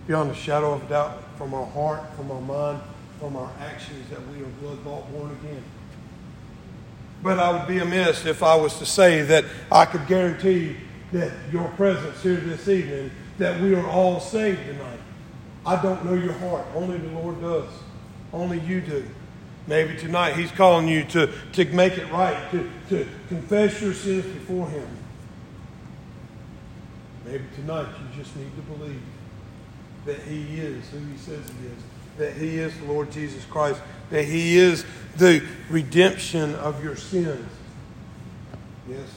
beyond 0.09 0.31
a 0.31 0.33
shadow 0.35 0.73
of 0.73 0.89
doubt 0.89 1.23
from 1.37 1.53
our 1.53 1.67
heart, 1.67 2.01
from 2.15 2.31
our 2.31 2.41
mind, 2.41 2.81
from 3.19 3.35
our 3.35 3.51
actions 3.59 4.09
that 4.09 4.19
we 4.29 4.41
are 4.41 4.47
blood 4.59 4.83
bought, 4.83 5.07
born 5.11 5.29
again. 5.29 5.63
But 7.21 7.37
I 7.37 7.51
would 7.51 7.67
be 7.67 7.77
amiss 7.77 8.25
if 8.25 8.41
I 8.41 8.55
was 8.55 8.79
to 8.79 8.87
say 8.87 9.21
that 9.21 9.45
I 9.71 9.85
could 9.85 10.07
guarantee 10.07 10.77
that 11.11 11.31
your 11.51 11.67
presence 11.77 12.23
here 12.23 12.37
this 12.37 12.67
evening, 12.67 13.11
that 13.37 13.61
we 13.61 13.75
are 13.75 13.85
all 13.85 14.19
saved 14.19 14.65
tonight. 14.65 14.99
I 15.63 15.79
don't 15.79 16.03
know 16.03 16.15
your 16.15 16.33
heart. 16.33 16.65
Only 16.73 16.97
the 16.97 17.09
Lord 17.09 17.39
does. 17.39 17.69
Only 18.33 18.59
you 18.61 18.81
do. 18.81 19.05
Maybe 19.67 19.95
tonight 19.95 20.35
He's 20.35 20.51
calling 20.51 20.87
you 20.87 21.03
to, 21.03 21.31
to 21.53 21.65
make 21.65 21.99
it 21.99 22.11
right, 22.11 22.49
to, 22.49 22.67
to 22.89 23.07
confess 23.27 23.79
your 23.79 23.93
sins 23.93 24.25
before 24.25 24.67
Him. 24.69 24.87
Maybe 27.25 27.43
tonight 27.55 27.85
you 27.89 28.23
just 28.23 28.35
need 28.35 28.55
to 28.55 28.61
believe 28.63 29.03
that 30.05 30.19
He 30.21 30.59
is 30.59 30.87
who 30.89 30.99
He 30.99 31.17
says 31.17 31.45
He 31.61 31.67
is, 31.67 31.83
that 32.17 32.33
He 32.33 32.57
is 32.57 32.77
the 32.79 32.85
Lord 32.85 33.11
Jesus 33.11 33.43
Christ, 33.45 33.81
that 34.09 34.25
He 34.25 34.57
is 34.57 34.85
the 35.17 35.43
redemption 35.69 36.55
of 36.55 36.83
your 36.83 36.95
sins. 36.95 37.49
Yes. 38.89 39.07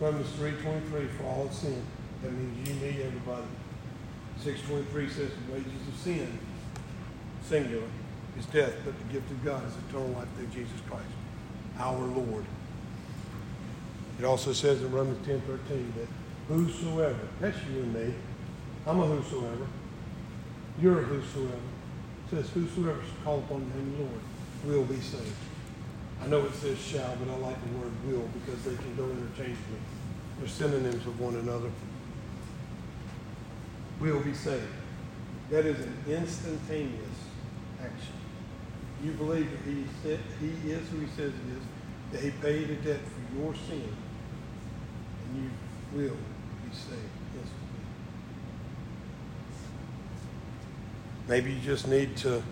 Romans 0.00 0.28
3.23, 0.38 1.10
for 1.16 1.24
all 1.24 1.50
sin. 1.50 1.82
That 2.22 2.32
means 2.32 2.68
you, 2.68 2.74
me, 2.76 3.02
everybody. 3.02 3.44
6.23 4.42 5.08
says 5.10 5.30
the 5.46 5.52
wages 5.52 5.88
of 5.88 5.96
sin, 6.02 6.38
singular 7.42 7.86
is 8.38 8.46
death, 8.46 8.74
but 8.84 8.94
the 8.98 9.12
gift 9.12 9.30
of 9.30 9.44
God 9.44 9.62
is 9.66 9.72
eternal 9.88 10.08
life 10.08 10.28
through 10.36 10.48
Jesus 10.48 10.80
Christ, 10.88 11.06
our 11.78 11.98
Lord. 11.98 12.44
It 14.18 14.24
also 14.24 14.52
says 14.52 14.82
in 14.82 14.90
Romans 14.92 15.24
10 15.26 15.40
13 15.42 15.94
that 15.96 16.08
whosoever, 16.48 17.28
that's 17.40 17.56
you 17.70 17.82
and 17.82 17.94
me, 17.94 18.14
I'm 18.86 19.00
a 19.00 19.06
whosoever, 19.06 19.66
you're 20.80 21.00
a 21.00 21.02
whosoever. 21.02 21.54
It 21.54 22.30
says 22.30 22.50
whosoever 22.50 23.00
shall 23.00 23.24
call 23.24 23.38
upon 23.38 23.70
the 23.70 23.76
name 23.76 23.92
of 23.92 23.98
the 23.98 24.04
Lord 24.04 24.22
will 24.66 24.84
be 24.84 25.00
saved. 25.00 25.36
I 26.22 26.26
know 26.26 26.44
it 26.44 26.54
says 26.54 26.78
shall, 26.78 27.16
but 27.16 27.32
I 27.32 27.36
like 27.38 27.56
the 27.64 27.78
word 27.78 27.92
will 28.06 28.28
because 28.32 28.62
they 28.64 28.76
can 28.76 28.94
go 28.96 29.04
interchangeably. 29.04 29.78
They're 30.38 30.48
synonyms 30.48 31.06
of 31.06 31.20
one 31.20 31.36
another. 31.36 31.70
Will 34.00 34.20
be 34.20 34.34
saved. 34.34 34.64
That 35.50 35.66
is 35.66 35.80
an 35.80 35.94
instantaneous 36.08 37.28
action 37.82 38.14
you 39.04 39.12
believe 39.12 39.50
that 39.50 39.70
he, 39.70 39.84
said, 40.02 40.18
he 40.40 40.70
is 40.70 40.88
who 40.88 41.00
he 41.00 41.06
says 41.08 41.32
he 41.32 41.52
is, 41.52 41.62
that 42.12 42.22
he 42.22 42.30
paid 42.40 42.70
a 42.70 42.76
debt 42.76 43.00
for 43.00 43.38
your 43.38 43.54
sin, 43.54 43.94
and 45.26 45.42
you 45.42 45.50
will 45.92 46.16
be 46.64 46.74
saved 46.74 46.98
instantly. 47.34 47.63
Maybe 51.28 51.52
you 51.52 51.60
just 51.60 51.88
need 51.88 52.16
to 52.18 52.42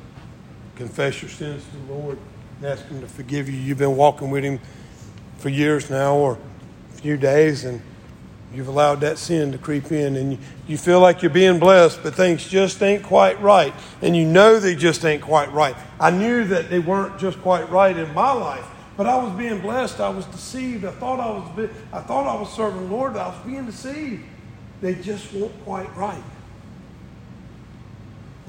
confess 0.77 1.23
your 1.23 1.31
sins 1.31 1.65
to 1.65 1.77
the 1.77 1.93
Lord 1.93 2.19
and 2.59 2.67
ask 2.67 2.87
him 2.87 3.01
to 3.01 3.07
forgive 3.07 3.49
you. 3.49 3.57
You've 3.57 3.79
been 3.79 3.97
walking 3.97 4.31
with 4.31 4.45
him 4.45 4.61
for 5.39 5.49
years 5.49 5.91
now 5.91 6.15
or 6.17 6.39
a 6.93 6.97
few 6.97 7.17
days, 7.17 7.65
and 7.65 7.83
You've 8.55 8.69
allowed 8.69 9.01
that 9.01 9.17
sin 9.17 9.53
to 9.53 9.59
creep 9.59 9.91
in, 9.93 10.17
and 10.17 10.39
you 10.67 10.77
feel 10.77 11.01
like 11.01 11.23
you're 11.23 11.31
being 11.31 11.59
blessed, 11.59 12.03
but 12.03 12.15
things 12.15 12.47
just 12.47 12.83
ain't 12.83 13.03
quite 13.03 13.41
right. 13.41 13.73
And 14.03 14.15
you 14.15 14.27
know 14.27 14.61
they 14.61 14.75
just 14.75 15.05
ain't 15.07 15.23
quite 15.23 15.51
right. 15.53 15.75
I 15.99 16.11
knew 16.11 16.45
that 16.45 16.69
they 16.69 16.79
weren't 16.79 17.19
just 17.19 17.41
quite 17.41 17.71
right 17.71 17.97
in 17.97 18.13
my 18.13 18.33
life, 18.33 18.67
but 18.99 19.07
I 19.07 19.17
was 19.17 19.33
being 19.39 19.61
blessed. 19.61 20.01
I 20.01 20.11
was 20.11 20.27
deceived. 20.27 20.85
I 20.85 20.91
thought 20.91 21.19
I 21.19 21.31
was, 21.31 21.71
I 21.95 22.01
thought 22.01 22.27
I 22.27 22.39
was 22.39 22.53
serving 22.53 22.89
the 22.89 22.95
Lord. 22.95 23.17
I 23.17 23.29
was 23.29 23.39
being 23.47 23.65
deceived. 23.65 24.23
They 24.83 24.97
just 24.97 25.33
weren't 25.33 25.65
quite 25.65 25.95
right. 25.97 26.23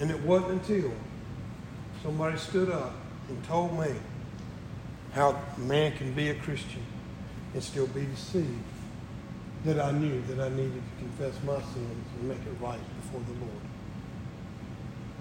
And 0.03 0.11
it 0.11 0.21
wasn't 0.23 0.51
until 0.67 0.91
somebody 2.03 2.37
stood 2.37 2.69
up 2.69 2.93
and 3.29 3.41
told 3.45 3.79
me 3.79 3.95
how 5.13 5.41
man 5.57 5.95
can 5.95 6.11
be 6.11 6.27
a 6.27 6.35
Christian 6.35 6.83
and 7.53 7.63
still 7.63 7.87
be 7.87 8.03
deceived 8.07 8.65
that 9.63 9.79
I 9.79 9.91
knew 9.91 10.21
that 10.23 10.41
I 10.41 10.49
needed 10.49 10.73
to 10.73 11.05
confess 11.05 11.41
my 11.45 11.55
sins 11.55 12.05
and 12.19 12.27
make 12.27 12.37
it 12.39 12.53
right 12.59 12.81
before 13.01 13.21
the 13.21 13.45
Lord. 13.45 13.61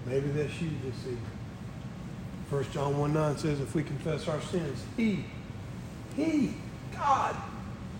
Maybe 0.05 0.27
that's 0.31 0.61
you 0.61 0.71
this 0.83 0.99
evening. 1.05 1.31
1 2.49 2.65
John 2.73 2.97
1 2.97 3.13
9 3.13 3.37
says, 3.37 3.61
if 3.61 3.73
we 3.73 3.83
confess 3.83 4.27
our 4.27 4.41
sins, 4.41 4.83
He, 4.97 5.23
He, 6.17 6.55
God, 6.91 7.37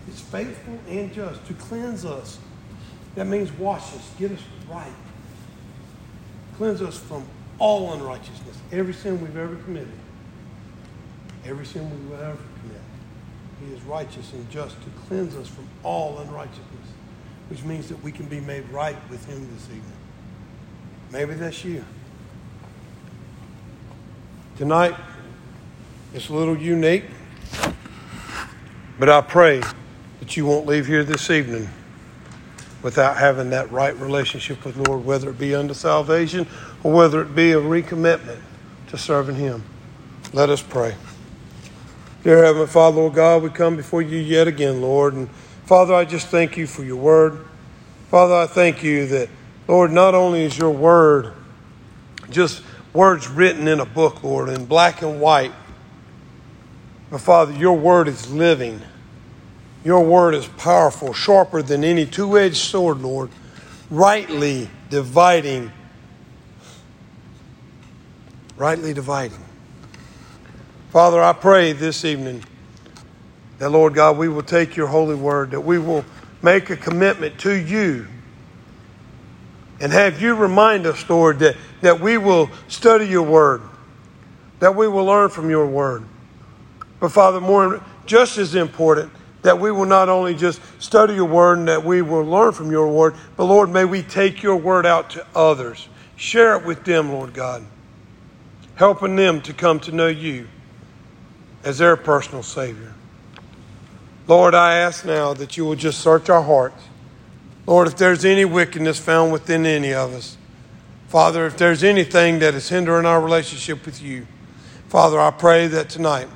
is 0.06 0.20
faithful 0.20 0.78
and 0.86 1.14
just 1.14 1.46
to 1.46 1.54
cleanse 1.54 2.04
us. 2.04 2.38
That 3.14 3.26
means 3.26 3.50
wash 3.52 3.94
us, 3.94 4.10
get 4.18 4.32
us 4.32 4.42
right. 4.68 4.92
Cleanse 6.56 6.82
us 6.82 6.98
from 6.98 7.26
all 7.58 7.92
unrighteousness, 7.94 8.56
every 8.72 8.94
sin 8.94 9.20
we've 9.20 9.36
ever 9.36 9.56
committed, 9.56 9.92
every 11.44 11.66
sin 11.66 11.88
we 11.90 12.08
will 12.08 12.22
ever 12.22 12.38
commit. 12.60 12.80
He 13.64 13.74
is 13.74 13.82
righteous 13.82 14.32
and 14.32 14.48
just 14.50 14.76
to 14.82 14.90
cleanse 15.06 15.34
us 15.36 15.48
from 15.48 15.68
all 15.82 16.18
unrighteousness, 16.18 16.88
which 17.48 17.62
means 17.64 17.88
that 17.88 18.02
we 18.02 18.12
can 18.12 18.26
be 18.26 18.40
made 18.40 18.68
right 18.70 18.96
with 19.10 19.24
Him 19.26 19.48
this 19.54 19.64
evening. 19.66 19.82
Maybe 21.10 21.34
that's 21.34 21.64
you. 21.64 21.84
Tonight, 24.56 24.94
it's 26.12 26.28
a 26.28 26.32
little 26.32 26.56
unique, 26.56 27.04
but 28.98 29.08
I 29.08 29.20
pray 29.20 29.60
that 30.20 30.36
you 30.36 30.46
won't 30.46 30.66
leave 30.66 30.86
here 30.86 31.02
this 31.02 31.30
evening 31.30 31.68
without 32.84 33.16
having 33.16 33.48
that 33.48 33.72
right 33.72 33.96
relationship 33.98 34.62
with 34.62 34.76
Lord, 34.76 35.06
whether 35.06 35.30
it 35.30 35.38
be 35.38 35.54
unto 35.54 35.72
salvation 35.72 36.46
or 36.82 36.92
whether 36.92 37.22
it 37.22 37.34
be 37.34 37.52
a 37.52 37.60
recommitment 37.60 38.38
to 38.88 38.98
serving 38.98 39.36
Him. 39.36 39.64
Let 40.34 40.50
us 40.50 40.62
pray. 40.62 40.94
Dear 42.22 42.44
Heavenly 42.44 42.66
Father, 42.66 42.98
Lord 42.98 43.14
God, 43.14 43.42
we 43.42 43.48
come 43.48 43.74
before 43.74 44.02
you 44.02 44.18
yet 44.18 44.46
again, 44.46 44.82
Lord. 44.82 45.14
And 45.14 45.30
Father, 45.64 45.94
I 45.94 46.04
just 46.04 46.28
thank 46.28 46.58
you 46.58 46.66
for 46.66 46.84
your 46.84 46.96
word. 46.96 47.46
Father, 48.10 48.34
I 48.34 48.46
thank 48.46 48.82
you 48.82 49.06
that, 49.06 49.30
Lord, 49.66 49.90
not 49.90 50.14
only 50.14 50.42
is 50.42 50.56
your 50.56 50.70
word 50.70 51.32
just 52.28 52.62
words 52.92 53.28
written 53.28 53.66
in 53.66 53.80
a 53.80 53.86
book, 53.86 54.22
Lord, 54.22 54.50
in 54.50 54.66
black 54.66 55.00
and 55.00 55.22
white, 55.22 55.52
but 57.10 57.22
Father, 57.22 57.52
your 57.54 57.78
word 57.78 58.08
is 58.08 58.30
living. 58.30 58.82
Your 59.84 60.04
word 60.04 60.34
is 60.34 60.46
powerful, 60.46 61.12
sharper 61.12 61.62
than 61.62 61.84
any 61.84 62.06
two 62.06 62.38
edged 62.38 62.56
sword, 62.56 63.02
Lord, 63.02 63.30
rightly 63.90 64.68
dividing. 64.90 65.70
Rightly 68.56 68.94
dividing. 68.94 69.44
Father, 70.90 71.22
I 71.22 71.32
pray 71.32 71.72
this 71.72 72.04
evening 72.04 72.42
that, 73.58 73.70
Lord 73.70 73.94
God, 73.94 74.16
we 74.16 74.28
will 74.28 74.42
take 74.42 74.74
your 74.74 74.86
holy 74.86 75.16
word, 75.16 75.50
that 75.50 75.60
we 75.60 75.78
will 75.78 76.04
make 76.42 76.70
a 76.70 76.76
commitment 76.76 77.38
to 77.40 77.52
you 77.52 78.06
and 79.80 79.92
have 79.92 80.22
you 80.22 80.34
remind 80.34 80.86
us, 80.86 81.08
Lord, 81.10 81.40
that, 81.40 81.56
that 81.80 82.00
we 82.00 82.16
will 82.16 82.48
study 82.68 83.06
your 83.06 83.22
word, 83.22 83.60
that 84.60 84.74
we 84.74 84.88
will 84.88 85.04
learn 85.04 85.30
from 85.30 85.50
your 85.50 85.66
word. 85.66 86.04
But, 87.00 87.10
Father, 87.10 87.40
more 87.40 87.82
just 88.06 88.38
as 88.38 88.54
important, 88.54 89.10
that 89.44 89.60
we 89.60 89.70
will 89.70 89.84
not 89.84 90.08
only 90.08 90.34
just 90.34 90.60
study 90.82 91.14
your 91.14 91.26
word 91.26 91.58
and 91.58 91.68
that 91.68 91.84
we 91.84 92.00
will 92.00 92.24
learn 92.24 92.52
from 92.52 92.70
your 92.70 92.88
word, 92.88 93.14
but, 93.36 93.44
Lord, 93.44 93.70
may 93.70 93.84
we 93.84 94.02
take 94.02 94.42
your 94.42 94.56
word 94.56 94.86
out 94.86 95.10
to 95.10 95.26
others. 95.34 95.86
Share 96.16 96.56
it 96.56 96.64
with 96.64 96.84
them, 96.84 97.12
Lord 97.12 97.34
God, 97.34 97.62
helping 98.76 99.16
them 99.16 99.42
to 99.42 99.52
come 99.52 99.80
to 99.80 99.92
know 99.92 100.08
you 100.08 100.48
as 101.62 101.78
their 101.78 101.94
personal 101.96 102.42
Savior. 102.42 102.94
Lord, 104.26 104.54
I 104.54 104.76
ask 104.76 105.04
now 105.04 105.34
that 105.34 105.58
you 105.58 105.66
will 105.66 105.74
just 105.74 106.00
search 106.00 106.30
our 106.30 106.42
hearts. 106.42 106.82
Lord, 107.66 107.86
if 107.86 107.98
there's 107.98 108.24
any 108.24 108.46
wickedness 108.46 108.98
found 108.98 109.30
within 109.30 109.66
any 109.66 109.92
of 109.92 110.14
us, 110.14 110.38
Father, 111.08 111.44
if 111.44 111.58
there's 111.58 111.84
anything 111.84 112.38
that 112.38 112.54
is 112.54 112.70
hindering 112.70 113.04
our 113.04 113.20
relationship 113.20 113.84
with 113.84 114.00
you, 114.00 114.26
Father, 114.88 115.20
I 115.20 115.30
pray 115.30 115.66
that 115.66 115.90
tonight 115.90 116.28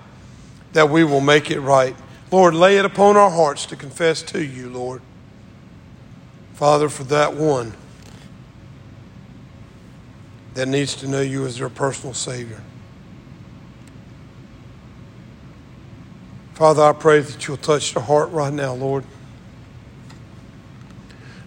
that 0.74 0.90
we 0.90 1.04
will 1.04 1.22
make 1.22 1.50
it 1.50 1.60
right. 1.60 1.96
Lord, 2.30 2.54
lay 2.54 2.76
it 2.76 2.84
upon 2.84 3.16
our 3.16 3.30
hearts 3.30 3.66
to 3.66 3.76
confess 3.76 4.22
to 4.22 4.44
you, 4.44 4.68
Lord. 4.68 5.00
Father, 6.54 6.88
for 6.88 7.04
that 7.04 7.34
one 7.34 7.72
that 10.54 10.66
needs 10.66 10.96
to 10.96 11.08
know 11.08 11.20
you 11.20 11.46
as 11.46 11.58
their 11.58 11.68
personal 11.68 12.12
Savior. 12.12 12.60
Father, 16.54 16.82
I 16.82 16.92
pray 16.92 17.20
that 17.20 17.46
you'll 17.46 17.56
touch 17.56 17.94
their 17.94 18.02
heart 18.02 18.30
right 18.32 18.52
now, 18.52 18.74
Lord. 18.74 19.04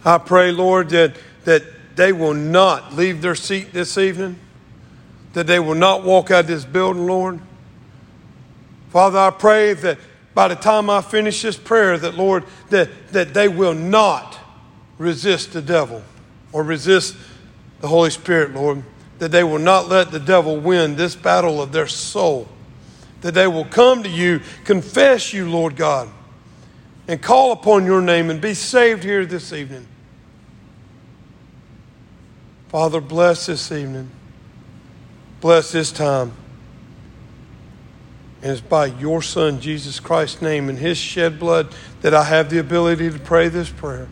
I 0.06 0.18
pray, 0.18 0.52
Lord, 0.52 0.90
that, 0.92 1.18
that 1.44 1.64
they 1.98 2.14
will 2.14 2.34
not 2.34 2.96
leave 2.96 3.22
their 3.22 3.36
seat 3.36 3.74
this 3.74 3.98
evening, 3.98 4.40
that 5.34 5.46
they 5.46 5.60
will 5.60 5.76
not 5.76 6.04
walk 6.04 6.32
out 6.32 6.42
of 6.42 6.48
this 6.48 6.66
building, 6.66 7.06
Lord. 7.06 7.40
Father, 8.92 9.20
I 9.20 9.30
pray 9.30 9.74
that 9.74 10.00
by 10.34 10.48
the 10.48 10.56
time 10.56 10.90
I 10.90 11.02
finish 11.02 11.42
this 11.42 11.58
prayer, 11.58 11.98
that, 11.98 12.16
Lord, 12.16 12.44
that, 12.70 12.90
that 13.10 13.34
they 13.34 13.48
will 13.48 13.74
not 13.74 14.38
resist 14.98 15.54
the 15.54 15.62
devil 15.62 16.04
or 16.52 16.64
resist 16.64 17.16
the 17.80 17.88
Holy 17.88 18.10
Spirit, 18.10 18.54
Lord, 18.54 18.84
that 19.20 19.32
they 19.32 19.44
will 19.44 19.60
not 19.60 19.90
let 19.90 20.12
the 20.12 20.20
devil 20.20 20.58
win 20.58 20.96
this 20.96 21.16
battle 21.16 21.62
of 21.62 21.72
their 21.72 21.88
soul 21.88 22.48
that 23.22 23.34
they 23.34 23.48
will 23.48 23.66
come 23.66 24.04
to 24.04 24.10
you, 24.10 24.42
confess 24.66 25.32
you, 25.32 25.50
Lord 25.50 25.76
God, 25.76 26.10
and 27.08 27.22
call 27.22 27.52
upon 27.52 27.86
your 27.86 28.02
name 28.02 28.30
and 28.30 28.42
be 28.42 28.54
saved 28.54 29.04
here 29.04 29.26
this 29.26 29.54
evening. 29.54 29.88
Father, 32.70 33.02
bless 33.02 33.46
this 33.46 33.72
evening. 33.72 34.10
Bless 35.40 35.72
this 35.72 35.92
time. 35.92 36.34
And 38.42 38.52
it's 38.52 38.62
by 38.62 38.88
your 38.88 39.22
Son, 39.22 39.60
Jesus 39.60 40.00
Christ's 40.00 40.42
name 40.42 40.68
and 40.70 40.78
his 40.78 40.98
shed 40.98 41.40
blood 41.40 41.74
that 42.02 42.14
I 42.14 42.24
have 42.24 42.50
the 42.50 42.58
ability 42.58 43.12
to 43.12 43.20
pray 43.20 43.50
this 43.50 43.70
prayer. 43.70 44.08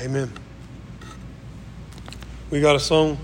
Amen. 0.00 0.32
We 2.50 2.60
got 2.60 2.74
a 2.74 2.80
song. 2.80 3.18